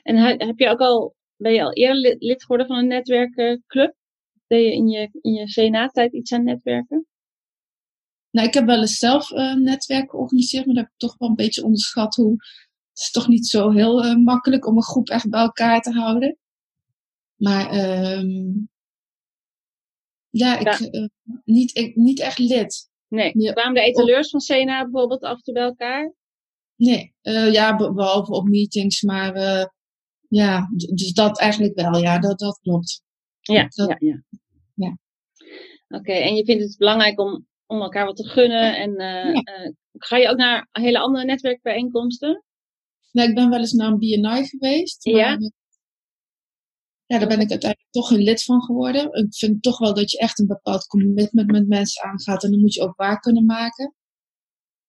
En 0.03 0.15
heb 0.47 0.59
je 0.59 0.69
ook 0.69 0.79
al, 0.79 1.15
ben 1.35 1.53
je 1.53 1.63
al 1.63 1.73
eerder 1.73 2.15
lid 2.19 2.41
geworden 2.41 2.67
van 2.67 2.77
een 2.77 2.87
netwerkenclub? 2.87 3.95
Deed 4.47 4.65
je 4.65 4.73
in 4.73 4.87
je, 4.87 5.09
in 5.21 5.33
je 5.33 5.45
CNA-tijd 5.45 6.13
iets 6.13 6.33
aan 6.33 6.43
netwerken? 6.43 7.07
Nou, 8.31 8.47
ik 8.47 8.53
heb 8.53 8.65
wel 8.65 8.79
eens 8.79 8.97
zelf 8.97 9.31
uh, 9.31 9.53
netwerken 9.53 10.09
georganiseerd, 10.09 10.65
maar 10.65 10.75
dat 10.75 10.83
heb 10.83 10.93
ik 10.93 10.99
toch 10.99 11.17
wel 11.17 11.29
een 11.29 11.35
beetje 11.35 11.63
onderschat 11.63 12.15
hoe. 12.15 12.31
Het 12.89 13.05
is 13.05 13.11
toch 13.11 13.27
niet 13.27 13.47
zo 13.47 13.71
heel 13.71 14.05
uh, 14.05 14.15
makkelijk 14.15 14.67
om 14.67 14.75
een 14.75 14.83
groep 14.83 15.09
echt 15.09 15.29
bij 15.29 15.41
elkaar 15.41 15.81
te 15.81 15.91
houden. 15.91 16.37
Maar 17.35 17.73
um, 18.17 18.69
ja, 20.29 20.57
ik, 20.57 20.79
ja. 20.79 20.99
Uh, 21.01 21.07
niet, 21.43 21.77
ik, 21.77 21.95
niet 21.95 22.19
echt 22.19 22.37
lid. 22.37 22.89
Nee, 23.07 23.31
ja. 23.39 23.53
kwamen 23.53 23.73
de 23.73 23.81
etaleurs 23.81 24.29
van 24.29 24.39
CNA 24.39 24.83
bijvoorbeeld 24.83 25.21
af 25.21 25.35
en 25.37 25.43
toe 25.43 25.53
bij 25.53 25.63
elkaar? 25.63 26.13
Nee, 26.75 27.13
ja, 27.51 27.75
behalve 27.75 28.31
op 28.31 28.47
meetings, 28.47 29.01
maar 29.01 29.35
ja, 30.29 30.69
dus 30.93 31.13
dat 31.13 31.39
eigenlijk 31.39 31.75
wel. 31.75 31.97
Ja, 31.97 32.19
dat, 32.19 32.39
dat 32.39 32.59
klopt. 32.59 33.03
Ja, 33.39 33.67
Dat- 33.75 33.87
ja, 33.87 33.95
ja. 33.99 34.23
ja. 34.73 34.97
Oké, 35.87 36.11
en 36.11 36.35
je 36.35 36.45
vindt 36.45 36.63
het 36.63 36.77
belangrijk 36.77 37.19
om, 37.19 37.47
om 37.67 37.81
elkaar 37.81 38.05
wat 38.05 38.15
te 38.15 38.27
gunnen. 38.27 38.75
En 38.77 38.95
eh, 38.95 39.33
Ja. 39.33 39.41
eh, 39.41 39.71
ga 39.93 40.17
je 40.17 40.29
ook 40.29 40.37
naar 40.37 40.67
hele 40.71 40.99
andere 40.99 41.25
netwerkbijeenkomsten? 41.25 42.43
Nou, 43.11 43.29
ik 43.29 43.35
ben 43.35 43.49
wel 43.49 43.59
eens 43.59 43.71
naar 43.73 43.91
een 43.91 43.97
BNI 43.97 44.45
geweest. 44.47 45.05
Maar, 45.05 45.15
Ja? 45.15 45.37
eh, 45.37 45.49
ja, 47.05 47.17
daar 47.19 47.27
ben 47.27 47.39
ik 47.39 47.49
uiteindelijk 47.49 47.91
toch 47.91 48.11
een 48.11 48.21
lid 48.23 48.43
van 48.43 48.61
geworden. 48.61 49.13
Ik 49.13 49.35
vind 49.35 49.63
toch 49.63 49.77
wel 49.77 49.93
dat 49.93 50.11
je 50.11 50.17
echt 50.17 50.39
een 50.39 50.47
bepaald 50.47 50.85
commitment 50.87 51.51
met 51.51 51.67
mensen 51.67 52.03
aangaat. 52.03 52.43
En 52.43 52.51
dan 52.51 52.59
moet 52.59 52.73
je 52.73 52.81
ook 52.81 52.95
waar 52.95 53.19
kunnen 53.19 53.45
maken. 53.45 53.95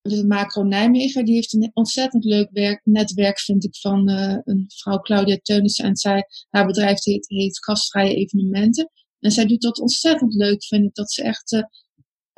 De 0.01 0.25
Macro 0.27 0.63
Nijmegen, 0.63 1.25
die 1.25 1.35
heeft 1.35 1.53
een 1.53 1.71
ontzettend 1.73 2.23
leuk 2.23 2.49
werk, 2.51 2.81
netwerk, 2.83 3.39
vind 3.39 3.63
ik, 3.63 3.75
van 3.75 4.09
een 4.09 4.65
vrouw 4.67 4.99
Claudia 4.99 5.37
Teunissen. 5.41 5.85
En 5.85 5.95
zij, 5.95 6.23
haar 6.49 6.65
bedrijf 6.65 7.03
heet, 7.03 7.29
heet 7.29 7.63
Gastvrije 7.63 8.15
Evenementen. 8.15 8.91
En 9.19 9.31
zij 9.31 9.45
doet 9.45 9.61
dat 9.61 9.79
ontzettend 9.79 10.33
leuk, 10.33 10.63
vind 10.63 10.83
ik. 10.85 10.93
Dat 10.95 11.11
ze 11.11 11.23
echt, 11.23 11.63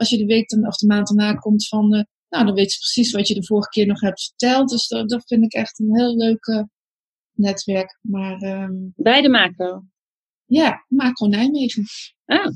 als 0.01 0.09
je 0.09 0.17
de 0.17 0.25
week 0.25 0.49
dan, 0.49 0.67
of 0.67 0.75
de 0.75 0.87
maand 0.87 1.07
daarna 1.07 1.33
komt 1.33 1.67
van, 1.67 1.93
eh, 1.93 2.03
nou, 2.29 2.45
dan 2.45 2.55
weet 2.55 2.71
ze 2.71 2.77
precies 2.77 3.11
wat 3.11 3.27
je 3.27 3.33
de 3.33 3.45
vorige 3.45 3.69
keer 3.69 3.85
nog 3.85 4.01
hebt 4.01 4.23
verteld. 4.23 4.69
Dus 4.69 4.87
dat, 4.87 5.09
dat 5.09 5.23
vind 5.25 5.43
ik 5.43 5.53
echt 5.53 5.79
een 5.79 5.97
heel 5.97 6.15
leuk 6.15 6.45
eh, 6.45 6.63
netwerk. 7.31 7.97
Maar 8.01 8.37
Bij 8.95 9.21
de 9.21 9.29
macro. 9.29 9.83
ja, 10.45 10.85
Macro 10.87 11.27
Nijmegen. 11.27 11.83
Ah, 12.25 12.51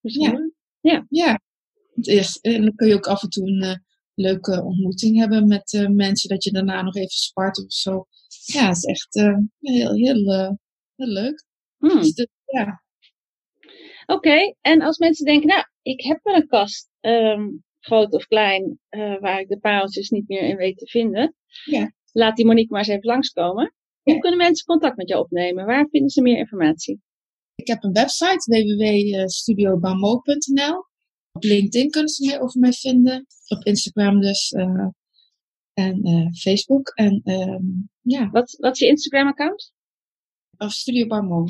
bijzonder. 0.00 0.52
Ja, 0.80 1.40
het 1.94 2.08
eerst, 2.08 2.36
en 2.36 2.62
dan 2.62 2.74
kun 2.74 2.88
je 2.88 2.94
ook 2.94 3.06
af 3.06 3.22
en 3.22 3.28
toe 3.28 3.48
een 3.48 3.62
eh, 3.62 3.76
leuke 4.14 4.62
ontmoeting 4.62 5.18
hebben 5.18 5.46
met 5.46 5.88
mensen, 5.90 6.28
dat 6.28 6.44
je 6.44 6.52
daarna 6.52 6.82
nog 6.82 6.94
even 6.94 7.08
spart 7.08 7.64
of 7.64 7.72
zo. 7.72 8.06
Ja, 8.44 8.66
het 8.68 8.76
is 8.76 8.84
echt 8.84 9.14
heel, 9.58 9.94
heel, 9.94 10.24
heel 10.96 11.06
leuk. 11.06 11.44
Hmm. 11.76 12.00
Dus 12.00 12.26
ja. 12.44 12.82
Oké, 14.06 14.54
en 14.60 14.82
als 14.82 14.98
mensen 14.98 15.24
denken, 15.24 15.48
nou, 15.48 15.64
ik 15.82 16.02
heb 16.04 16.20
wel 16.22 16.34
een 16.34 16.46
kast, 16.46 16.90
ehm, 17.00 17.48
groot 17.80 18.12
of 18.12 18.26
klein, 18.26 18.78
eh, 18.88 19.20
waar 19.20 19.40
ik 19.40 19.48
de 19.48 19.58
pareltjes 19.58 20.10
niet 20.10 20.28
meer 20.28 20.42
in 20.42 20.56
weet 20.56 20.78
te 20.78 20.86
vinden. 20.86 21.34
Ja. 21.64 21.92
Laat 22.12 22.36
die 22.36 22.46
Monique 22.46 22.70
maar 22.70 22.78
eens 22.80 22.88
even 22.88 23.06
langskomen. 23.08 23.74
Hoe 24.02 24.18
kunnen 24.18 24.38
mensen 24.38 24.66
contact 24.66 24.96
met 24.96 25.08
jou 25.08 25.22
opnemen? 25.22 25.66
Waar 25.66 25.86
vinden 25.90 26.10
ze 26.10 26.22
meer 26.22 26.38
informatie? 26.38 27.00
Ik 27.54 27.66
heb 27.66 27.82
een 27.84 27.92
website, 27.92 28.50
www.studiobamo.nl. 28.50 30.84
Op 31.32 31.42
LinkedIn 31.42 31.90
kunnen 31.90 32.10
ze 32.10 32.26
meer 32.26 32.40
over 32.40 32.60
mij 32.60 32.72
vinden. 32.72 33.26
Op 33.48 33.64
Instagram 33.64 34.20
dus. 34.20 34.50
eh, 34.52 34.86
en 35.72 36.02
eh, 36.02 36.26
Facebook. 36.32 36.88
En 36.94 37.20
ehm, 37.24 37.62
ja, 38.00 38.30
Wat, 38.30 38.56
wat 38.58 38.72
is 38.72 38.78
je 38.78 38.86
Instagram-account? 38.86 39.72
of 40.58 40.72
Studio 40.72 41.06
Barmo. 41.06 41.44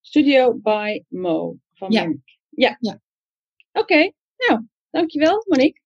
Studio 0.00 0.54
by 0.58 1.02
Mo. 1.08 1.56
Van 1.72 1.90
Ja. 1.90 2.02
Monique. 2.02 2.22
Ja. 2.48 2.76
Ja. 2.80 3.00
Oké, 3.78 4.12
nou, 4.36 4.66
dankjewel 4.90 5.44
Monique. 5.46 5.80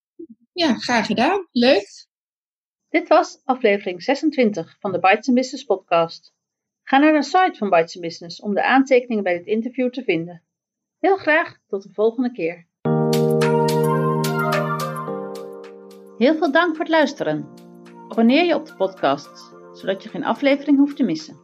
Ja, 0.53 0.75
graag 0.75 1.07
gedaan. 1.07 1.49
Leuk. 1.51 2.07
Dit 2.89 3.09
was 3.09 3.41
aflevering 3.45 4.03
26 4.03 4.77
van 4.81 4.93
de 4.93 4.99
Bites 4.99 5.33
Business 5.33 5.65
podcast. 5.65 6.35
Ga 6.83 6.99
naar 6.99 7.13
de 7.13 7.23
site 7.23 7.55
van 7.55 7.71
Bites 7.71 7.99
Business 7.99 8.41
om 8.41 8.55
de 8.55 8.65
aantekeningen 8.65 9.23
bij 9.23 9.39
dit 9.39 9.47
interview 9.47 9.91
te 9.91 10.03
vinden. 10.03 10.43
Heel 10.99 11.17
graag 11.17 11.59
tot 11.67 11.83
de 11.83 11.93
volgende 11.93 12.33
keer. 12.33 12.67
Heel 16.19 16.35
veel 16.37 16.53
dank 16.53 16.71
voor 16.71 16.85
het 16.85 16.89
luisteren. 16.89 17.49
Abonneer 18.09 18.45
je 18.45 18.55
op 18.55 18.67
de 18.67 18.75
podcast, 18.75 19.55
zodat 19.73 20.03
je 20.03 20.09
geen 20.09 20.25
aflevering 20.25 20.79
hoeft 20.79 20.97
te 20.97 21.05
missen. 21.05 21.41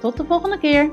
Tot 0.00 0.16
de 0.16 0.24
volgende 0.24 0.58
keer! 0.58 0.90